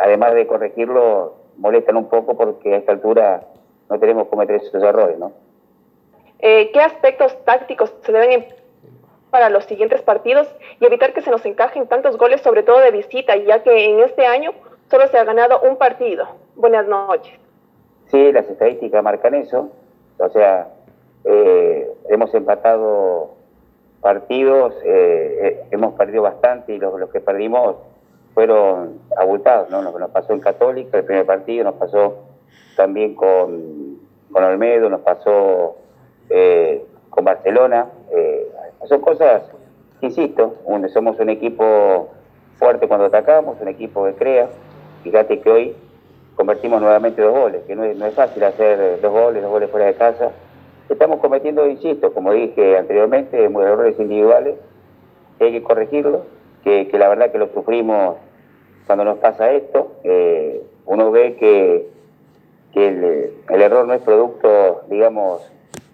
además 0.00 0.34
de 0.34 0.46
corregirlo, 0.46 1.34
molestan 1.56 1.96
un 1.96 2.08
poco 2.08 2.36
porque 2.36 2.74
a 2.74 2.78
esta 2.78 2.92
altura 2.92 3.42
no 3.88 3.98
tenemos 3.98 4.24
que 4.24 4.30
cometer 4.30 4.56
esos 4.56 4.82
errores, 4.82 5.18
¿no? 5.18 5.32
Eh, 6.38 6.70
¿Qué 6.72 6.80
aspectos 6.80 7.36
tácticos 7.44 7.92
se 8.02 8.12
deben 8.12 8.46
para 9.30 9.50
los 9.50 9.64
siguientes 9.64 10.00
partidos 10.02 10.48
y 10.80 10.86
evitar 10.86 11.12
que 11.12 11.20
se 11.20 11.30
nos 11.30 11.44
encajen 11.44 11.86
tantos 11.86 12.16
goles, 12.16 12.40
sobre 12.40 12.62
todo 12.62 12.78
de 12.80 12.90
visita, 12.90 13.36
ya 13.36 13.62
que 13.62 13.90
en 13.90 14.00
este 14.00 14.26
año 14.26 14.52
solo 14.90 15.06
se 15.08 15.18
ha 15.18 15.24
ganado 15.24 15.60
un 15.60 15.76
partido? 15.76 16.26
Buenas 16.56 16.86
noches. 16.86 17.34
Sí, 18.06 18.32
las 18.32 18.48
estadísticas 18.48 19.04
marcan 19.04 19.34
eso. 19.34 19.68
O 20.18 20.28
sea, 20.30 20.68
eh, 21.24 21.90
hemos 22.08 22.32
empatado 22.34 23.34
partidos, 24.00 24.74
hemos 25.70 25.94
perdido 25.94 26.22
bastante 26.22 26.72
y 26.72 26.78
los, 26.78 27.10
que 27.10 27.20
perdimos 27.20 27.76
fueron 28.32 29.00
abultados, 29.18 29.68
¿no? 29.68 29.92
Que 29.92 29.98
nos 29.98 30.10
pasó 30.10 30.32
en 30.32 30.40
Católica, 30.40 30.96
el 30.96 31.04
primer 31.04 31.26
partido, 31.26 31.64
nos 31.64 31.74
pasó 31.74 32.16
también 32.76 33.14
con, 33.14 33.98
con 34.32 34.44
Olmedo, 34.44 34.88
nos 34.88 35.00
pasó 35.02 35.76
eh, 36.28 36.84
con 37.10 37.24
Barcelona. 37.24 37.86
Eh, 38.12 38.50
son 38.88 39.00
cosas, 39.00 39.42
insisto, 40.00 40.56
somos 40.92 41.18
un 41.18 41.28
equipo 41.28 42.08
fuerte 42.58 42.88
cuando 42.88 43.06
atacamos, 43.06 43.60
un 43.60 43.68
equipo 43.68 44.04
que 44.06 44.14
crea. 44.14 44.48
Fíjate 45.02 45.40
que 45.40 45.50
hoy 45.50 45.76
convertimos 46.36 46.80
nuevamente 46.80 47.20
dos 47.20 47.32
goles, 47.32 47.62
que 47.66 47.74
no 47.76 47.84
es, 47.84 47.96
no 47.96 48.06
es 48.06 48.14
fácil 48.14 48.42
hacer 48.44 49.00
dos 49.00 49.12
goles, 49.12 49.42
dos 49.42 49.50
goles 49.50 49.70
fuera 49.70 49.86
de 49.86 49.94
casa. 49.94 50.30
Estamos 50.90 51.20
cometiendo, 51.20 51.66
insisto, 51.68 52.12
como 52.12 52.32
dije 52.32 52.76
anteriormente, 52.76 53.44
errores 53.44 53.98
individuales, 54.00 54.56
hay 55.38 55.52
que 55.52 55.62
corregirlos 55.62 56.22
que, 56.64 56.90
la 56.92 57.08
verdad 57.08 57.30
que 57.30 57.38
lo 57.38 57.48
sufrimos 57.54 58.16
cuando 58.86 59.04
nos 59.04 59.18
pasa 59.18 59.52
esto. 59.52 59.92
Uno 60.86 61.12
ve 61.12 61.36
que, 61.36 61.86
el, 62.74 63.62
error 63.62 63.86
no 63.86 63.94
es 63.94 64.02
producto, 64.02 64.82
digamos, 64.90 65.48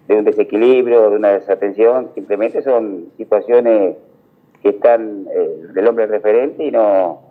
de 0.07 0.15
un 0.15 0.25
desequilibrio, 0.25 1.11
de 1.11 1.15
una 1.15 1.29
desatención, 1.29 2.09
simplemente 2.15 2.63
son 2.63 3.11
situaciones 3.17 3.97
que 4.63 4.69
están 4.69 5.27
eh, 5.31 5.67
del 5.73 5.87
hombre 5.87 6.07
referente 6.07 6.63
y 6.63 6.71
no, 6.71 7.21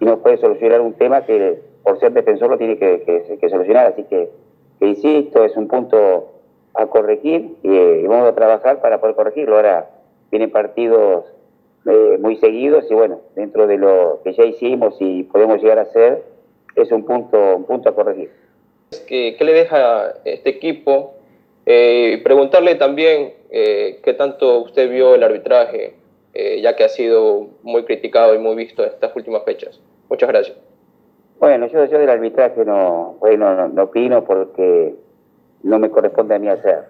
y 0.00 0.04
no 0.04 0.18
puede 0.18 0.38
solucionar 0.38 0.80
un 0.80 0.94
tema 0.94 1.22
que 1.22 1.60
por 1.84 2.00
ser 2.00 2.12
defensor 2.12 2.50
lo 2.50 2.58
tiene 2.58 2.76
que, 2.78 3.48
solucionar. 3.48 3.86
Así 3.86 4.02
que, 4.04 4.28
insisto, 4.80 5.44
es 5.44 5.56
un 5.56 5.68
punto 5.68 6.31
a 6.74 6.86
corregir 6.86 7.56
y, 7.62 7.68
y, 7.68 8.06
vamos 8.06 8.28
a 8.28 8.34
trabajar 8.34 8.80
para 8.80 9.00
poder 9.00 9.16
corregirlo. 9.16 9.56
Ahora 9.56 9.90
vienen 10.30 10.50
partidos 10.50 11.24
eh, 11.86 12.18
muy 12.20 12.36
seguidos 12.36 12.90
y 12.90 12.94
bueno, 12.94 13.20
dentro 13.34 13.66
de 13.66 13.78
lo 13.78 14.20
que 14.24 14.32
ya 14.32 14.44
hicimos 14.44 14.96
y 15.00 15.24
podemos 15.24 15.60
llegar 15.60 15.78
a 15.78 15.82
hacer, 15.82 16.22
es 16.76 16.90
un 16.92 17.04
punto, 17.04 17.56
un 17.56 17.64
punto 17.64 17.88
a 17.88 17.94
corregir. 17.94 18.30
¿Qué, 19.06 19.36
qué 19.38 19.44
le 19.44 19.52
deja 19.52 20.14
este 20.24 20.50
equipo? 20.50 21.14
Eh, 21.64 22.20
preguntarle 22.24 22.74
también 22.74 23.34
eh, 23.50 24.00
qué 24.02 24.14
tanto 24.14 24.60
usted 24.60 24.90
vio 24.90 25.14
el 25.14 25.22
arbitraje, 25.22 25.94
eh, 26.34 26.60
ya 26.60 26.74
que 26.74 26.84
ha 26.84 26.88
sido 26.88 27.48
muy 27.62 27.84
criticado 27.84 28.34
y 28.34 28.38
muy 28.38 28.56
visto 28.56 28.82
en 28.82 28.90
estas 28.90 29.14
últimas 29.14 29.44
fechas. 29.44 29.80
Muchas 30.08 30.28
gracias. 30.28 30.56
Bueno, 31.38 31.66
yo, 31.66 31.84
yo 31.84 31.98
del 31.98 32.10
arbitraje 32.10 32.64
no, 32.64 33.16
bueno, 33.20 33.54
no, 33.54 33.68
no 33.68 33.82
opino 33.84 34.24
porque 34.24 34.94
no 35.62 35.78
me 35.78 35.90
corresponde 35.90 36.34
a 36.34 36.38
mí 36.38 36.48
hacer. 36.48 36.84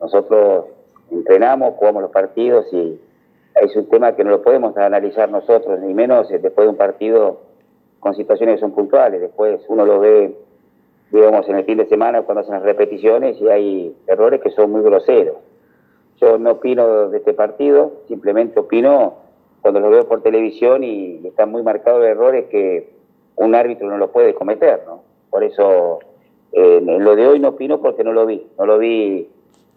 Nosotros 0.00 0.66
entrenamos, 1.10 1.74
jugamos 1.76 2.02
los 2.02 2.10
partidos 2.10 2.66
y 2.72 3.00
es 3.54 3.74
un 3.76 3.88
tema 3.88 4.14
que 4.14 4.24
no 4.24 4.30
lo 4.30 4.42
podemos 4.42 4.76
analizar 4.76 5.30
nosotros, 5.30 5.80
ni 5.80 5.94
menos 5.94 6.30
eh, 6.30 6.38
después 6.38 6.66
de 6.66 6.70
un 6.70 6.76
partido 6.76 7.40
con 8.00 8.14
situaciones 8.14 8.56
que 8.56 8.60
son 8.60 8.72
puntuales. 8.72 9.20
Después 9.20 9.60
uno 9.68 9.86
lo 9.86 10.00
ve, 10.00 10.36
digamos, 11.10 11.48
en 11.48 11.56
el 11.56 11.64
fin 11.64 11.78
de 11.78 11.86
semana 11.86 12.22
cuando 12.22 12.42
hacen 12.42 12.54
las 12.54 12.62
repeticiones 12.62 13.40
y 13.40 13.48
hay 13.48 13.96
errores 14.06 14.40
que 14.40 14.50
son 14.50 14.70
muy 14.70 14.82
groseros. 14.82 15.36
Yo 16.20 16.38
no 16.38 16.52
opino 16.52 17.08
de 17.08 17.18
este 17.18 17.34
partido, 17.34 17.92
simplemente 18.08 18.58
opino 18.58 19.14
cuando 19.60 19.80
lo 19.80 19.90
veo 19.90 20.06
por 20.06 20.22
televisión 20.22 20.84
y 20.84 21.26
están 21.26 21.50
muy 21.50 21.62
marcados 21.62 22.04
errores 22.04 22.46
que 22.46 22.90
un 23.36 23.54
árbitro 23.54 23.88
no 23.88 23.98
lo 23.98 24.12
puede 24.12 24.34
cometer, 24.34 24.82
¿no? 24.86 25.02
Por 25.30 25.44
eso 25.44 25.98
en 26.56 27.04
lo 27.04 27.14
de 27.14 27.26
hoy 27.26 27.38
no 27.38 27.48
opino 27.48 27.80
porque 27.82 28.02
no 28.02 28.12
lo 28.12 28.24
vi, 28.24 28.46
no 28.58 28.64
lo 28.64 28.78
vi, 28.78 29.28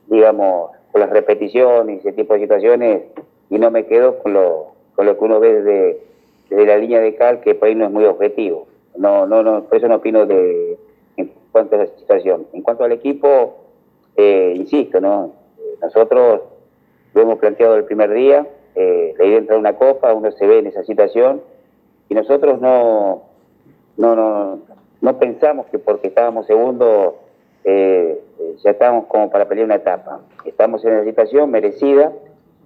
digamos, 0.08 0.72
con 0.92 1.02
las 1.02 1.10
repeticiones 1.10 1.98
y 1.98 2.00
ese 2.00 2.14
tipo 2.14 2.34
de 2.34 2.40
situaciones 2.40 3.04
y 3.50 3.60
no 3.60 3.70
me 3.70 3.86
quedo 3.86 4.20
con 4.20 4.34
lo, 4.34 4.68
con 4.96 5.06
lo 5.06 5.18
que 5.18 5.26
uno 5.26 5.40
ve 5.40 5.62
desde, 5.62 6.66
la 6.66 6.78
línea 6.78 7.00
de 7.00 7.16
cal, 7.16 7.42
que 7.42 7.54
por 7.54 7.68
ahí 7.68 7.76
no 7.76 7.86
es 7.86 7.92
muy 7.92 8.06
objetivo. 8.06 8.68
No, 8.96 9.28
no, 9.28 9.44
no, 9.44 9.64
por 9.64 9.78
eso 9.78 9.88
no 9.88 9.96
opino 9.96 10.26
de, 10.26 10.78
en 11.18 11.32
cuanto 11.52 11.76
a 11.76 11.80
la 11.80 11.88
situación. 11.88 12.48
En 12.54 12.62
cuanto 12.62 12.84
al 12.86 12.92
equipo, 12.92 13.58
eh, 14.16 14.54
insisto, 14.56 15.00
¿no? 15.00 15.34
Nosotros 15.82 16.42
lo 17.14 17.22
hemos 17.22 17.40
planteado 17.40 17.76
el 17.76 17.86
primer 17.86 18.14
día, 18.14 18.48
eh, 18.76 19.14
la 19.18 19.26
idea 19.26 19.36
de 19.36 19.40
entrar 19.42 19.58
a 19.58 19.60
una 19.60 19.76
copa, 19.76 20.14
uno 20.14 20.32
se 20.32 20.48
ve 20.48 20.60
en 20.60 20.68
esa 20.68 20.84
situación, 20.84 21.42
y 22.08 22.16
nosotros 22.16 22.60
no, 22.60 23.24
no, 23.98 24.16
no, 24.16 24.60
no 25.02 25.18
pensamos 25.18 25.68
que 25.68 25.80
porque 25.80 26.08
estábamos 26.08 26.48
segundo 26.48 27.20
eh, 27.64 28.20
ya 28.64 28.72
estábamos 28.72 29.06
como 29.06 29.30
para 29.30 29.48
pelear 29.48 29.66
una 29.66 29.76
etapa. 29.76 30.22
Estamos 30.46 30.84
en 30.86 30.94
una 30.94 31.04
situación 31.04 31.52
merecida, 31.52 32.12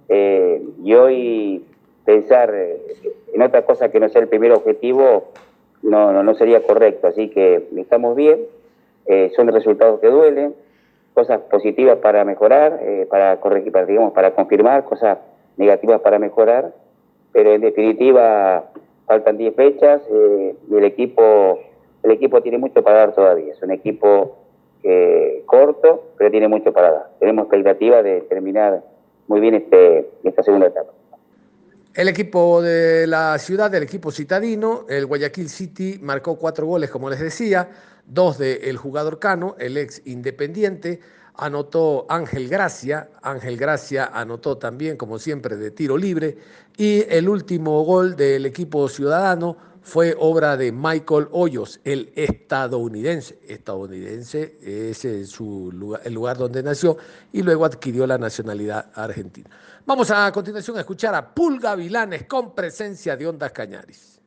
eh, 0.08 0.62
y 0.82 0.94
hoy 0.94 1.64
pensar 2.04 2.52
eh, 2.54 2.80
en 3.32 3.42
otra 3.42 3.62
cosa 3.62 3.90
que 3.90 4.00
no 4.00 4.08
sea 4.08 4.20
el 4.20 4.28
primer 4.28 4.52
objetivo 4.52 5.30
no, 5.82 6.12
no, 6.12 6.22
no 6.22 6.34
sería 6.34 6.62
correcto. 6.62 7.06
Así 7.06 7.28
que 7.30 7.68
estamos 7.76 8.16
bien, 8.16 8.40
eh, 9.06 9.32
son 9.36 9.48
resultados 9.48 10.00
que 10.00 10.08
duelen, 10.08 10.54
cosas 11.14 11.40
positivas 11.42 11.98
para 11.98 12.24
mejorar, 12.24 12.80
para 13.08 13.38
corregir, 13.38 13.70
para, 13.70 13.86
digamos, 13.86 14.12
para 14.12 14.32
confirmar, 14.32 14.84
cosas 14.84 15.18
negativas 15.56 16.00
para 16.00 16.18
mejorar, 16.18 16.72
pero 17.32 17.52
en 17.52 17.60
definitiva 17.60 18.64
faltan 19.06 19.36
10 19.36 19.54
fechas 19.54 20.02
el 20.10 20.84
equipo, 20.84 21.60
el 22.04 22.10
equipo 22.10 22.40
tiene 22.42 22.58
mucho 22.58 22.82
para 22.84 22.98
dar 22.98 23.14
todavía. 23.14 23.52
Es 23.52 23.62
un 23.62 23.72
equipo 23.72 24.38
corto, 25.46 26.12
pero 26.18 26.30
tiene 26.30 26.46
mucho 26.46 26.72
para 26.72 26.90
dar. 26.92 27.10
Tenemos 27.18 27.44
expectativa 27.44 28.02
de 28.02 28.20
terminar 28.22 28.84
muy 29.26 29.40
bien 29.40 29.54
este, 29.54 30.10
esta 30.22 30.42
segunda 30.42 30.66
etapa. 30.66 30.92
El 31.94 32.08
equipo 32.08 32.60
de 32.60 33.06
la 33.06 33.38
ciudad, 33.38 33.74
el 33.74 33.84
equipo 33.84 34.10
citadino, 34.10 34.84
el 34.88 35.06
Guayaquil 35.06 35.48
City 35.48 35.98
marcó 36.02 36.36
cuatro 36.36 36.66
goles, 36.66 36.90
como 36.90 37.08
les 37.08 37.20
decía. 37.20 37.68
dos 38.06 38.36
del 38.36 38.76
jugador 38.76 39.18
Cano, 39.18 39.54
el 39.58 39.78
ex 39.78 40.02
Independiente, 40.06 41.00
anotó 41.36 42.04
Ángel 42.08 42.48
Gracia, 42.48 43.08
Ángel 43.22 43.56
Gracia 43.56 44.10
anotó 44.12 44.58
también, 44.58 44.96
como 44.96 45.18
siempre, 45.18 45.56
de 45.56 45.70
tiro 45.70 45.96
libre, 45.96 46.36
y 46.76 47.06
el 47.08 47.28
último 47.28 47.82
gol 47.84 48.16
del 48.16 48.44
equipo 48.44 48.88
ciudadano 48.88 49.56
fue 49.84 50.16
obra 50.18 50.56
de 50.56 50.72
Michael 50.72 51.28
Hoyos, 51.30 51.78
el 51.84 52.10
estadounidense. 52.16 53.38
Estadounidense 53.46 54.56
es 54.62 55.04
el, 55.04 55.26
su 55.26 55.70
lugar, 55.72 56.00
el 56.04 56.14
lugar 56.14 56.38
donde 56.38 56.62
nació 56.62 56.96
y 57.32 57.42
luego 57.42 57.66
adquirió 57.66 58.06
la 58.06 58.16
nacionalidad 58.16 58.86
argentina. 58.94 59.50
Vamos 59.84 60.10
a 60.10 60.32
continuación 60.32 60.78
a 60.78 60.80
escuchar 60.80 61.14
a 61.14 61.34
Pulga 61.34 61.76
Vilanes 61.76 62.24
con 62.24 62.54
presencia 62.54 63.14
de 63.14 63.28
Ondas 63.28 63.52
Cañares. 63.52 64.18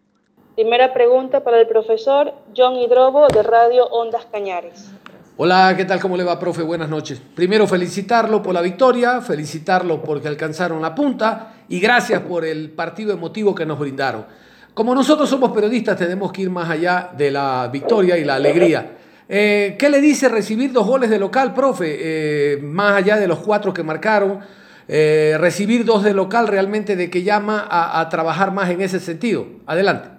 Primera 0.54 0.94
pregunta 0.94 1.44
para 1.44 1.60
el 1.60 1.68
profesor 1.68 2.32
John 2.56 2.76
Hidrobo 2.76 3.28
de 3.28 3.42
Radio 3.42 3.88
Ondas 3.88 4.28
Cañares. 4.32 4.92
Hola, 5.38 5.74
¿qué 5.76 5.86
tal? 5.86 6.00
¿Cómo 6.00 6.16
le 6.18 6.24
va, 6.24 6.40
profe? 6.40 6.62
Buenas 6.62 6.90
noches. 6.90 7.20
Primero, 7.36 7.66
felicitarlo 7.66 8.44
por 8.44 8.54
la 8.54 8.62
victoria, 8.62 9.22
felicitarlo 9.22 10.04
porque 10.04 10.28
alcanzaron 10.28 10.84
la 10.84 10.94
punta 10.94 11.54
y 11.68 11.80
gracias 11.80 12.22
por 12.22 12.46
el 12.46 12.70
partido 12.72 13.12
emotivo 13.12 13.56
que 13.56 13.66
nos 13.66 13.80
brindaron. 13.80 14.47
Como 14.78 14.94
nosotros 14.94 15.28
somos 15.28 15.52
periodistas, 15.54 15.98
tenemos 15.98 16.32
que 16.32 16.44
ir 16.44 16.52
más 16.52 16.70
allá 16.70 17.10
de 17.18 17.32
la 17.32 17.68
victoria 17.74 18.16
y 18.16 18.24
la 18.24 18.36
alegría. 18.36 18.92
Eh, 19.28 19.76
¿Qué 19.80 19.90
le 19.90 20.00
dice 20.00 20.30
recibir 20.30 20.72
dos 20.72 20.86
goles 20.86 21.10
de 21.10 21.18
local, 21.18 21.56
profe? 21.56 21.98
Eh, 22.00 22.58
más 22.62 22.96
allá 22.96 23.16
de 23.16 23.28
los 23.28 23.40
cuatro 23.40 23.74
que 23.74 23.82
marcaron, 23.82 24.42
eh, 24.88 25.36
recibir 25.40 25.84
dos 25.84 26.04
de 26.04 26.14
local 26.14 26.48
realmente 26.48 26.96
de 26.96 27.10
que 27.10 27.24
llama 27.24 27.68
a, 27.68 28.08
trabajar 28.10 28.52
más 28.52 28.70
en 28.70 28.82
ese 28.82 29.00
sentido. 29.00 29.48
Adelante. 29.66 30.10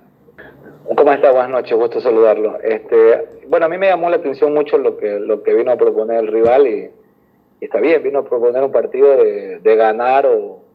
¿Cómo 0.93 1.13
está? 1.13 1.31
Buenas 1.31 1.51
noches, 1.51 1.79
gusto 1.79 2.01
saludarlo. 2.01 2.59
Este, 2.61 3.29
bueno, 3.47 3.67
a 3.67 3.69
mí 3.69 3.79
me 3.79 3.87
llamó 3.87 4.11
la 4.11 4.17
atención 4.17 4.53
mucho 4.53 4.77
lo 4.77 4.97
que, 4.97 5.21
lo 5.21 5.45
que 5.45 5.55
vino 5.55 5.71
a 5.71 5.77
proponer 5.77 6.19
el 6.19 6.27
rival 6.27 6.67
y, 6.67 6.91
está 7.61 7.79
bien, 7.79 8.03
vino 8.03 8.19
a 8.19 8.25
proponer 8.25 8.65
un 8.65 8.73
partido 8.73 9.19
de 9.19 9.77
ganar 9.77 10.27
o, 10.27 10.68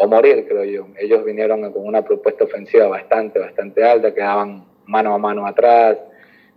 o, 0.00 0.06
morir, 0.06 0.46
creo 0.48 0.64
yo. 0.64 0.88
Ellos 0.98 1.24
vinieron 1.24 1.72
con 1.72 1.86
una 1.86 2.02
propuesta 2.02 2.44
ofensiva 2.44 2.86
bastante, 2.86 3.38
bastante 3.38 3.84
alta, 3.84 4.14
quedaban 4.14 4.64
mano 4.86 5.14
a 5.14 5.18
mano 5.18 5.46
atrás, 5.46 5.98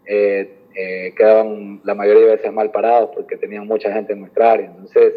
eh, 0.06 0.50
eh, 0.76 1.14
quedaban 1.18 1.82
la 1.84 1.96
mayoría 1.96 2.26
de 2.26 2.36
veces 2.36 2.54
mal 2.54 2.72
parados 2.72 3.10
porque 3.14 3.38
tenían 3.38 3.68
mucha 3.68 3.92
gente 3.92 4.14
en 4.14 4.22
nuestra 4.22 4.52
área. 4.52 4.68
Entonces, 4.68 5.14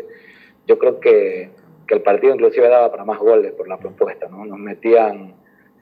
yo 0.67 0.79
creo 0.79 1.01
que, 1.01 1.51
que 1.87 1.95
el 1.95 2.03
partido 2.03 2.35
inclusive 2.35 2.69
daba 2.69 2.91
para 2.91 3.05
más 3.05 3.19
goles 3.19 3.53
por 3.53 3.69
la 3.69 3.79
propuesta, 3.79 4.27
¿no? 4.29 4.45
Nos 4.45 4.59
metían 4.59 5.35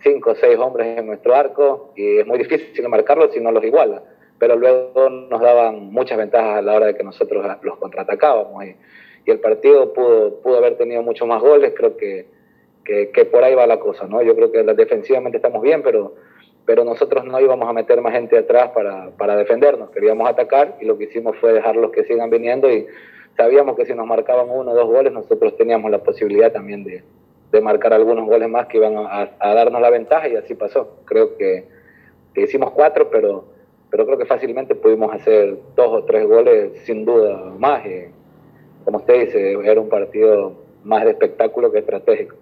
cinco 0.02 0.30
o 0.30 0.34
seis 0.34 0.58
hombres 0.58 0.98
en 0.98 1.06
nuestro 1.06 1.34
arco 1.34 1.92
y 1.96 2.18
es 2.18 2.26
muy 2.26 2.38
difícil 2.38 2.88
marcarlos 2.88 3.32
si 3.32 3.40
no 3.40 3.52
los 3.52 3.64
iguala. 3.64 4.02
Pero 4.38 4.56
luego 4.56 5.08
nos 5.08 5.40
daban 5.40 5.92
muchas 5.92 6.18
ventajas 6.18 6.58
a 6.58 6.62
la 6.62 6.74
hora 6.74 6.86
de 6.86 6.96
que 6.96 7.04
nosotros 7.04 7.46
los 7.62 7.76
contraatacábamos 7.78 8.64
y, 8.64 8.76
y 9.24 9.30
el 9.30 9.40
partido 9.40 9.92
pudo, 9.92 10.40
pudo 10.40 10.58
haber 10.58 10.76
tenido 10.76 11.02
muchos 11.02 11.26
más 11.28 11.40
goles. 11.40 11.72
Creo 11.76 11.96
que, 11.96 12.26
que, 12.84 13.24
por 13.24 13.44
ahí 13.44 13.54
va 13.54 13.66
la 13.66 13.78
cosa, 13.78 14.06
¿no? 14.06 14.22
Yo 14.22 14.34
creo 14.34 14.50
que 14.50 14.62
defensivamente 14.62 15.38
estamos 15.38 15.62
bien, 15.62 15.82
pero, 15.82 16.14
pero 16.66 16.84
nosotros 16.84 17.24
no 17.24 17.40
íbamos 17.40 17.68
a 17.68 17.72
meter 17.72 18.00
más 18.00 18.12
gente 18.12 18.36
atrás 18.38 18.70
para, 18.70 19.10
para 19.10 19.36
defendernos. 19.36 19.90
Queríamos 19.90 20.28
atacar 20.28 20.76
y 20.80 20.84
lo 20.84 20.98
que 20.98 21.04
hicimos 21.04 21.36
fue 21.38 21.52
dejarlos 21.52 21.92
que 21.92 22.04
sigan 22.04 22.30
viniendo 22.30 22.70
y 22.70 22.86
sabíamos 23.36 23.76
que 23.76 23.86
si 23.86 23.94
nos 23.94 24.06
marcaban 24.06 24.50
uno 24.50 24.72
o 24.72 24.74
dos 24.74 24.86
goles, 24.86 25.12
nosotros 25.12 25.56
teníamos 25.56 25.90
la 25.90 25.98
posibilidad 25.98 26.52
también 26.52 26.84
de, 26.84 27.04
de 27.52 27.60
marcar 27.60 27.92
algunos 27.92 28.26
goles 28.26 28.48
más 28.48 28.66
que 28.66 28.78
iban 28.78 28.96
a, 28.96 29.30
a, 29.38 29.54
darnos 29.54 29.80
la 29.80 29.90
ventaja 29.90 30.26
y 30.28 30.36
así 30.36 30.54
pasó. 30.54 30.96
Creo 31.04 31.36
que, 31.36 31.64
hicimos 32.34 32.70
cuatro, 32.70 33.10
pero, 33.10 33.44
pero 33.90 34.06
creo 34.06 34.18
que 34.18 34.24
fácilmente 34.24 34.74
pudimos 34.74 35.14
hacer 35.14 35.58
dos 35.76 35.88
o 35.88 36.04
tres 36.04 36.26
goles 36.26 36.72
sin 36.84 37.04
duda 37.04 37.52
más. 37.58 37.84
Y, 37.86 38.06
como 38.84 38.98
usted 38.98 39.26
dice, 39.26 39.52
era 39.64 39.80
un 39.80 39.88
partido 39.88 40.54
más 40.84 41.04
de 41.04 41.10
espectáculo 41.10 41.70
que 41.70 41.78
estratégico. 41.78 42.36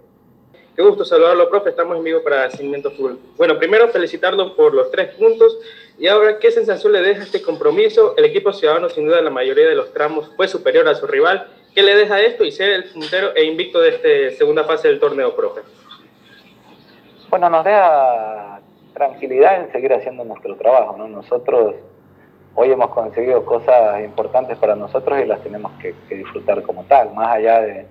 Qué 0.74 0.82
gusto 0.82 1.04
saludarlo, 1.04 1.50
profe. 1.50 1.70
Estamos 1.70 1.96
en 1.96 2.04
vivo 2.04 2.22
para 2.22 2.50
Cimiento 2.50 2.90
Full. 2.92 3.12
Bueno, 3.36 3.58
primero 3.58 3.88
felicitarlo 3.88 4.56
por 4.56 4.72
los 4.72 4.90
tres 4.90 5.14
puntos. 5.14 5.58
Y 5.98 6.06
ahora, 6.06 6.38
¿qué 6.38 6.50
sensación 6.50 6.92
le 6.92 7.02
deja 7.02 7.22
este 7.22 7.42
compromiso? 7.42 8.14
El 8.16 8.24
equipo 8.24 8.52
ciudadano, 8.52 8.88
sin 8.88 9.06
duda, 9.06 9.18
en 9.18 9.24
la 9.26 9.30
mayoría 9.30 9.68
de 9.68 9.74
los 9.74 9.92
tramos 9.92 10.30
fue 10.36 10.48
superior 10.48 10.88
a 10.88 10.94
su 10.94 11.06
rival 11.06 11.48
¿Qué 11.74 11.82
le 11.82 11.94
deja 11.94 12.20
esto 12.20 12.44
y 12.44 12.50
ser 12.50 12.70
el 12.70 12.84
puntero 12.84 13.34
e 13.36 13.44
invicto 13.44 13.80
de 13.80 13.90
esta 13.90 14.36
segunda 14.38 14.64
fase 14.64 14.88
del 14.88 14.98
torneo, 14.98 15.36
profe? 15.36 15.60
Bueno, 17.28 17.48
nos 17.48 17.64
deja 17.64 18.60
tranquilidad 18.92 19.62
en 19.62 19.72
seguir 19.72 19.92
haciendo 19.92 20.24
nuestro 20.24 20.56
trabajo. 20.56 20.96
¿no? 20.96 21.06
Nosotros 21.06 21.76
hoy 22.54 22.72
hemos 22.72 22.90
conseguido 22.90 23.44
cosas 23.44 24.02
importantes 24.02 24.58
para 24.58 24.74
nosotros 24.76 25.20
y 25.20 25.26
las 25.26 25.40
tenemos 25.42 25.72
que, 25.80 25.94
disfrutar 26.14 26.62
como 26.62 26.84
tal, 26.84 27.14
más 27.14 27.28
allá 27.28 27.60
de, 27.60 27.86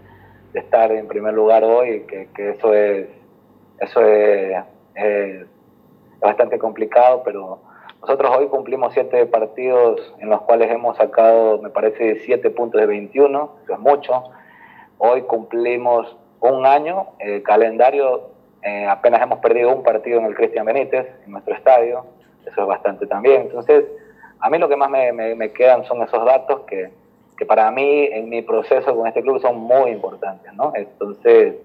estar 0.54 0.92
en 0.92 1.08
primer 1.08 1.34
lugar 1.34 1.64
hoy, 1.64 2.08
que, 2.08 2.28
eso 2.50 2.74
es 2.74 3.08
eso 3.80 4.02
es, 4.04 5.46
bastante 6.20 6.60
complicado, 6.60 7.22
pero 7.24 7.60
nosotros 8.02 8.36
hoy 8.38 8.48
cumplimos 8.48 8.94
siete 8.94 9.26
partidos 9.26 10.14
en 10.20 10.30
los 10.30 10.42
cuales 10.42 10.70
hemos 10.70 10.98
sacado, 10.98 11.62
me 11.62 11.70
parece, 11.70 12.20
siete 12.26 12.50
puntos 12.50 12.82
de 12.82 12.88
21, 12.88 13.56
eso 13.64 13.74
es 13.74 13.80
mucho. 13.80 14.24
Hoy 14.98 15.22
cumplimos 15.22 16.18
un 16.42 16.66
año, 16.66 17.08
el 17.20 17.42
calendario, 17.44 18.32
eh, 18.64 18.86
apenas 18.86 19.22
hemos 19.22 19.40
perdido 19.40 19.74
un 19.74 19.84
partido 19.84 20.20
en 20.20 20.26
el 20.26 20.36
Cristian 20.36 20.66
Benítez, 20.66 21.08
en 21.26 21.32
nuestro 21.32 21.54
estadio, 21.56 22.06
eso 22.46 22.62
es 22.62 22.68
bastante 22.68 23.08
también. 23.08 23.44
Entonces, 23.44 23.86
a 24.40 24.50
mí 24.50 24.58
lo 24.58 24.70
que 24.70 24.76
más 24.76 24.90
me, 24.90 25.52
quedan 25.52 25.86
son 25.86 26.02
esos 26.02 26.26
datos 26.26 26.62
que, 26.62 26.92
que, 27.38 27.46
para 27.46 27.70
mí, 27.72 28.06
en 28.12 28.30
mi 28.30 28.42
proceso 28.42 28.96
con 28.96 29.08
este 29.08 29.22
club, 29.22 29.42
son 29.42 29.58
muy 29.58 29.92
importantes, 29.92 30.54
¿no? 30.54 30.72
Entonces, 30.76 31.56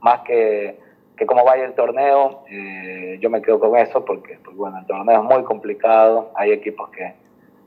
más 0.00 0.20
que 0.20 0.78
como 1.26 1.44
vaya 1.44 1.64
el 1.64 1.74
torneo, 1.74 2.44
eh, 2.50 3.18
yo 3.20 3.30
me 3.30 3.42
quedo 3.42 3.60
con 3.60 3.76
eso 3.76 4.04
porque, 4.04 4.38
porque, 4.42 4.58
bueno, 4.58 4.78
el 4.78 4.86
torneo 4.86 5.22
es 5.22 5.28
muy 5.28 5.42
complicado, 5.44 6.30
hay 6.34 6.52
equipos 6.52 6.88
que 6.90 7.14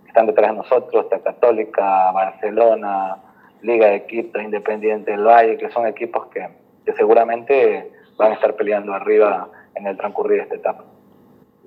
están 0.08 0.26
detrás 0.26 0.52
de 0.52 0.58
nosotros, 0.58 1.08
está 1.12 2.12
Barcelona, 2.12 3.18
Liga 3.62 3.88
de 3.88 4.06
Quito, 4.06 4.40
Independiente 4.42 5.12
del 5.12 5.24
Valle, 5.24 5.58
que 5.58 5.70
son 5.70 5.88
equipos 5.88 6.28
que, 6.28 6.48
que 6.86 6.94
seguramente 6.94 7.92
van 8.18 8.32
a 8.32 8.36
estar 8.36 8.56
peleando 8.56 8.94
arriba 8.94 9.50
en 9.76 9.88
el 9.88 9.98
transcurrir 9.98 10.38
de 10.38 10.44
esta 10.44 10.56
etapa. 10.56 10.84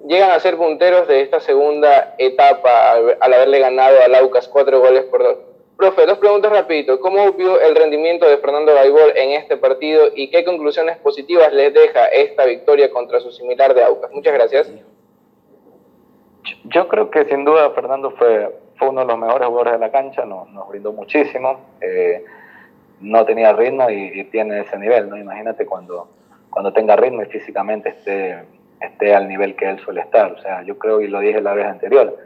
Llegan 0.04 0.30
a 0.30 0.40
ser 0.40 0.56
punteros 0.56 1.08
de 1.08 1.22
esta 1.22 1.40
segunda 1.40 2.14
etapa 2.18 2.92
al 2.92 3.32
haberle 3.32 3.58
ganado 3.60 4.02
a 4.02 4.08
Laucas 4.08 4.46
cuatro 4.48 4.80
goles 4.80 5.04
por 5.04 5.22
dos 5.22 5.38
Profe, 5.76 6.06
dos 6.06 6.16
preguntas 6.16 6.50
rapidito. 6.50 6.98
¿Cómo 7.00 7.32
vio 7.32 7.60
el 7.60 7.76
rendimiento 7.76 8.26
de 8.26 8.38
Fernando 8.38 8.72
Gaibol 8.74 9.12
en 9.14 9.32
este 9.32 9.58
partido 9.58 10.08
y 10.14 10.30
qué 10.30 10.42
conclusiones 10.42 10.96
positivas 10.96 11.52
les 11.52 11.74
deja 11.74 12.06
esta 12.06 12.46
victoria 12.46 12.90
contra 12.90 13.20
su 13.20 13.30
similar 13.30 13.74
de 13.74 13.84
Aucas? 13.84 14.10
Muchas 14.10 14.32
gracias. 14.32 14.72
Yo 16.64 16.88
creo 16.88 17.10
que 17.10 17.26
sin 17.26 17.44
duda 17.44 17.70
Fernando 17.72 18.10
fue, 18.12 18.56
fue 18.76 18.88
uno 18.88 19.02
de 19.02 19.06
los 19.06 19.18
mejores 19.18 19.48
jugadores 19.48 19.74
de 19.74 19.78
la 19.80 19.92
cancha, 19.92 20.24
nos, 20.24 20.48
nos 20.48 20.66
brindó 20.66 20.94
muchísimo, 20.94 21.60
eh, 21.82 22.24
no 23.00 23.26
tenía 23.26 23.52
ritmo 23.52 23.90
y, 23.90 24.20
y, 24.20 24.24
tiene 24.24 24.60
ese 24.60 24.78
nivel, 24.78 25.10
¿no? 25.10 25.18
Imagínate 25.18 25.66
cuando, 25.66 26.08
cuando 26.48 26.72
tenga 26.72 26.96
ritmo 26.96 27.22
y 27.22 27.26
físicamente 27.26 27.90
esté, 27.90 28.44
esté 28.80 29.14
al 29.14 29.28
nivel 29.28 29.56
que 29.56 29.68
él 29.68 29.78
suele 29.80 30.00
estar. 30.02 30.32
O 30.32 30.38
sea, 30.38 30.62
yo 30.62 30.78
creo, 30.78 31.00
y 31.00 31.08
lo 31.08 31.20
dije 31.20 31.40
la 31.40 31.54
vez 31.54 31.66
anterior, 31.66 32.16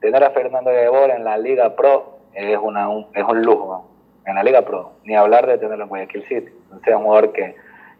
tener 0.00 0.22
a 0.22 0.30
Fernando 0.30 0.70
Gaibol 0.70 1.10
en 1.10 1.24
la 1.24 1.38
Liga 1.38 1.74
Pro 1.74 2.18
es, 2.34 2.58
una, 2.60 2.88
un, 2.88 3.06
es 3.14 3.24
un 3.24 3.42
lujo 3.42 3.88
en 4.26 4.34
la 4.34 4.42
Liga 4.42 4.62
Pro, 4.62 4.92
ni 5.04 5.16
hablar 5.16 5.46
de 5.46 5.58
tenerlo 5.58 5.84
en 5.84 5.88
Guayaquil 5.88 6.22
City. 6.28 6.52
Entonces 6.64 6.88
es 6.88 6.94
un 6.94 7.04
jugador 7.04 7.32
que, 7.32 7.56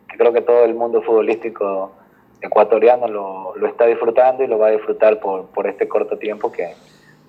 creo 0.08 0.32
que 0.32 0.42
todo 0.42 0.64
el 0.64 0.74
mundo 0.74 1.02
futbolístico 1.02 1.92
ecuatoriano 2.40 3.08
lo, 3.08 3.56
lo, 3.56 3.66
está 3.66 3.87
disfrutando 3.87 4.44
y 4.44 4.46
lo 4.46 4.58
va 4.58 4.68
a 4.68 4.70
disfrutar 4.70 5.18
por, 5.18 5.46
por 5.46 5.66
este 5.66 5.88
corto 5.88 6.18
tiempo 6.18 6.52
que 6.52 6.74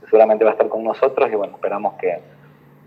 seguramente 0.06 0.44
va 0.44 0.52
a 0.52 0.54
estar 0.54 0.68
con 0.68 0.84
nosotros 0.84 1.30
y 1.32 1.36
bueno, 1.36 1.56
esperamos 1.56 1.94
que, 1.96 2.20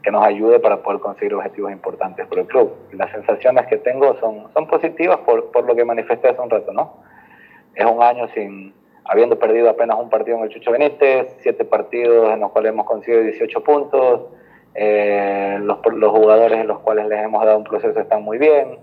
que 0.02 0.10
nos 0.10 0.24
ayude 0.24 0.60
para 0.60 0.82
poder 0.82 1.00
conseguir 1.00 1.34
objetivos 1.34 1.72
importantes 1.72 2.26
por 2.26 2.38
el 2.38 2.46
club. 2.46 2.74
Las 2.92 3.10
sensaciones 3.12 3.66
que 3.66 3.78
tengo 3.78 4.18
son, 4.20 4.52
son 4.52 4.66
positivas 4.66 5.18
por, 5.18 5.50
por 5.50 5.64
lo 5.64 5.74
que 5.74 5.84
manifesté 5.84 6.28
hace 6.28 6.40
un 6.40 6.50
rato, 6.50 6.72
¿no? 6.72 6.96
Es 7.74 7.84
un 7.84 8.02
año 8.02 8.28
sin, 8.34 8.74
habiendo 9.04 9.38
perdido 9.38 9.70
apenas 9.70 9.98
un 9.98 10.10
partido 10.10 10.38
en 10.38 10.44
el 10.44 10.50
Chucho 10.50 10.72
Benítez, 10.72 11.34
siete 11.40 11.64
partidos 11.64 12.32
en 12.32 12.40
los 12.40 12.52
cuales 12.52 12.72
hemos 12.72 12.86
conseguido 12.86 13.22
18 13.22 13.62
puntos, 13.62 14.22
eh, 14.74 15.58
los, 15.60 15.78
jugadores 15.80 16.58
en 16.58 16.66
los 16.66 16.80
cuales 16.80 17.06
les 17.06 17.22
hemos 17.22 17.44
dado 17.44 17.58
un 17.58 17.64
proceso 17.64 17.98
están 17.98 18.22
muy 18.22 18.38
bien, 18.38 18.78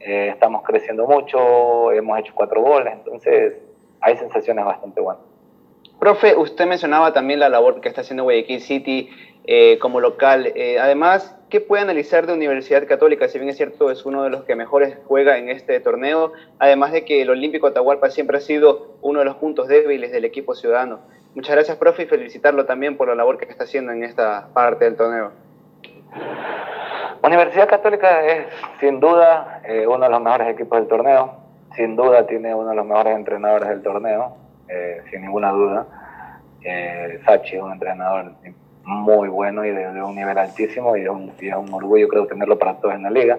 eh, 0.00 0.28
estamos 0.30 0.62
creciendo 0.62 1.06
mucho, 1.06 1.92
hemos 1.92 2.18
hecho 2.18 2.32
cuatro 2.34 2.62
goles, 2.62 2.92
entonces 2.92 3.54
hay 4.00 4.16
sensaciones 4.16 4.64
bastante 4.64 5.00
buenas. 5.00 5.22
Profe, 5.98 6.34
usted 6.34 6.66
mencionaba 6.66 7.12
también 7.12 7.40
la 7.40 7.50
labor 7.50 7.80
que 7.82 7.88
está 7.88 8.00
haciendo 8.00 8.24
Guayaquil 8.24 8.60
City 8.60 9.10
eh, 9.52 9.80
como 9.80 9.98
local. 9.98 10.52
Eh, 10.54 10.78
además, 10.78 11.36
¿qué 11.48 11.60
puede 11.60 11.82
analizar 11.82 12.24
de 12.24 12.34
Universidad 12.34 12.86
Católica? 12.86 13.26
Si 13.26 13.36
bien 13.36 13.48
es 13.48 13.56
cierto, 13.56 13.90
es 13.90 14.06
uno 14.06 14.22
de 14.22 14.30
los 14.30 14.44
que 14.44 14.54
mejores 14.54 14.96
juega 15.06 15.38
en 15.38 15.48
este 15.48 15.80
torneo, 15.80 16.32
además 16.60 16.92
de 16.92 17.04
que 17.04 17.20
el 17.22 17.30
Olímpico 17.30 17.66
Atahualpa 17.66 18.10
siempre 18.10 18.36
ha 18.36 18.40
sido 18.40 18.94
uno 19.02 19.18
de 19.18 19.24
los 19.24 19.34
puntos 19.34 19.66
débiles 19.66 20.12
del 20.12 20.24
equipo 20.24 20.54
ciudadano. 20.54 21.00
Muchas 21.34 21.56
gracias, 21.56 21.76
profe, 21.78 22.04
y 22.04 22.06
felicitarlo 22.06 22.64
también 22.64 22.96
por 22.96 23.08
la 23.08 23.16
labor 23.16 23.38
que 23.38 23.46
está 23.46 23.64
haciendo 23.64 23.90
en 23.90 24.04
esta 24.04 24.50
parte 24.54 24.84
del 24.84 24.94
torneo. 24.94 25.32
Universidad 27.24 27.68
Católica 27.68 28.24
es 28.24 28.46
sin 28.78 29.00
duda 29.00 29.62
eh, 29.64 29.84
uno 29.84 30.04
de 30.04 30.10
los 30.10 30.22
mejores 30.22 30.46
equipos 30.46 30.78
del 30.78 30.86
torneo, 30.86 31.40
sin 31.74 31.96
duda 31.96 32.24
tiene 32.24 32.54
uno 32.54 32.70
de 32.70 32.76
los 32.76 32.86
mejores 32.86 33.16
entrenadores 33.16 33.68
del 33.68 33.82
torneo, 33.82 34.36
sin 35.10 35.22
ninguna 35.22 35.50
duda. 35.50 35.88
Eh, 36.62 37.20
Sachi 37.24 37.56
es 37.56 37.62
un 37.62 37.72
entrenador 37.72 38.32
muy 38.90 39.28
bueno 39.28 39.64
y 39.64 39.70
de, 39.70 40.02
un 40.02 40.16
nivel 40.16 40.36
altísimo 40.36 40.96
y 40.96 41.02
es 41.02 41.08
un, 41.08 41.32
un, 41.56 41.74
orgullo 41.74 42.08
creo 42.08 42.26
tenerlo 42.26 42.58
para 42.58 42.74
todos 42.74 42.94
en 42.94 43.04
la 43.04 43.10
liga. 43.10 43.38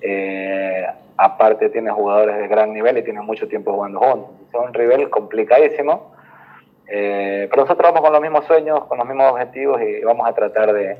Eh, 0.00 0.86
aparte 1.16 1.70
tiene 1.70 1.90
jugadores 1.90 2.36
de 2.36 2.48
gran 2.48 2.72
nivel 2.72 2.98
y 2.98 3.02
tiene 3.02 3.22
mucho 3.22 3.48
tiempo 3.48 3.72
jugando 3.72 3.98
juntos. 4.00 4.30
Es 4.52 4.60
un 4.60 4.72
nivel 4.72 5.08
complicadísimo, 5.08 6.12
eh, 6.86 7.46
pero 7.50 7.62
nosotros 7.62 7.90
vamos 7.90 8.02
con 8.02 8.12
los 8.12 8.20
mismos 8.20 8.44
sueños, 8.44 8.84
con 8.84 8.98
los 8.98 9.06
mismos 9.06 9.32
objetivos 9.32 9.80
y 9.80 10.04
vamos 10.04 10.28
a 10.28 10.34
tratar 10.34 10.72
de, 10.72 10.98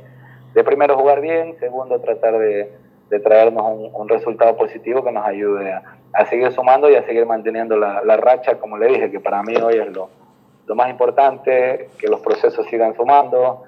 de 0.54 0.64
primero 0.64 0.96
jugar 0.96 1.20
bien, 1.20 1.56
segundo 1.60 2.00
tratar 2.00 2.38
de, 2.38 2.72
de 3.10 3.20
traernos 3.20 3.64
un, 3.66 3.90
un, 3.92 4.08
resultado 4.08 4.56
positivo 4.56 5.04
que 5.04 5.12
nos 5.12 5.26
ayude 5.26 5.72
a, 5.72 5.82
a, 6.14 6.24
seguir 6.26 6.50
sumando 6.52 6.88
y 6.88 6.94
a 6.94 7.04
seguir 7.04 7.26
manteniendo 7.26 7.76
la, 7.76 8.02
la, 8.02 8.16
racha, 8.16 8.58
como 8.58 8.78
le 8.78 8.86
dije, 8.86 9.10
que 9.10 9.20
para 9.20 9.42
mí 9.42 9.54
hoy 9.56 9.74
es 9.74 9.92
lo, 9.92 10.08
lo 10.66 10.74
más 10.74 10.88
importante, 10.88 11.90
que 11.98 12.08
los 12.08 12.20
procesos 12.20 12.66
sigan 12.68 12.94
sumando, 12.96 13.64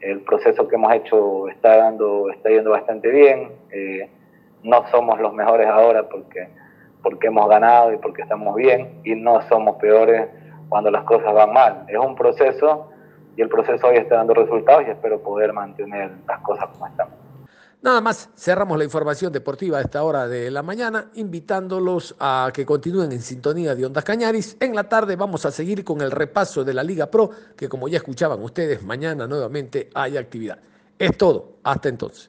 el 0.00 0.20
proceso 0.22 0.66
que 0.66 0.76
hemos 0.76 0.92
hecho 0.94 1.48
está 1.48 1.76
dando, 1.76 2.30
está 2.30 2.48
yendo 2.48 2.70
bastante 2.70 3.08
bien. 3.08 3.52
Eh, 3.70 4.08
no 4.62 4.86
somos 4.88 5.20
los 5.20 5.32
mejores 5.32 5.66
ahora 5.66 6.08
porque, 6.08 6.48
porque 7.02 7.28
hemos 7.28 7.48
ganado 7.48 7.92
y 7.92 7.98
porque 7.98 8.22
estamos 8.22 8.54
bien, 8.56 9.00
y 9.04 9.14
no 9.14 9.40
somos 9.48 9.76
peores 9.76 10.28
cuando 10.68 10.90
las 10.90 11.04
cosas 11.04 11.32
van 11.32 11.52
mal. 11.52 11.84
Es 11.88 11.98
un 11.98 12.14
proceso 12.14 12.90
y 13.36 13.42
el 13.42 13.48
proceso 13.48 13.86
hoy 13.86 13.96
está 13.96 14.16
dando 14.16 14.34
resultados 14.34 14.84
y 14.86 14.90
espero 14.90 15.20
poder 15.20 15.52
mantener 15.52 16.10
las 16.26 16.40
cosas 16.40 16.66
como 16.68 16.86
están. 16.86 17.08
Nada 17.82 18.02
más, 18.02 18.28
cerramos 18.36 18.76
la 18.76 18.84
información 18.84 19.32
deportiva 19.32 19.78
a 19.78 19.80
esta 19.80 20.02
hora 20.02 20.28
de 20.28 20.50
la 20.50 20.62
mañana, 20.62 21.10
invitándolos 21.14 22.14
a 22.18 22.50
que 22.52 22.66
continúen 22.66 23.10
en 23.10 23.22
sintonía 23.22 23.74
de 23.74 23.86
Ondas 23.86 24.04
Cañaris. 24.04 24.58
En 24.60 24.74
la 24.74 24.86
tarde 24.86 25.16
vamos 25.16 25.46
a 25.46 25.50
seguir 25.50 25.82
con 25.82 26.02
el 26.02 26.10
repaso 26.10 26.62
de 26.62 26.74
la 26.74 26.82
Liga 26.82 27.10
Pro, 27.10 27.30
que 27.56 27.70
como 27.70 27.88
ya 27.88 27.96
escuchaban 27.96 28.42
ustedes, 28.42 28.82
mañana 28.82 29.26
nuevamente 29.26 29.88
hay 29.94 30.18
actividad. 30.18 30.58
Es 30.98 31.16
todo, 31.16 31.54
hasta 31.62 31.88
entonces. 31.88 32.28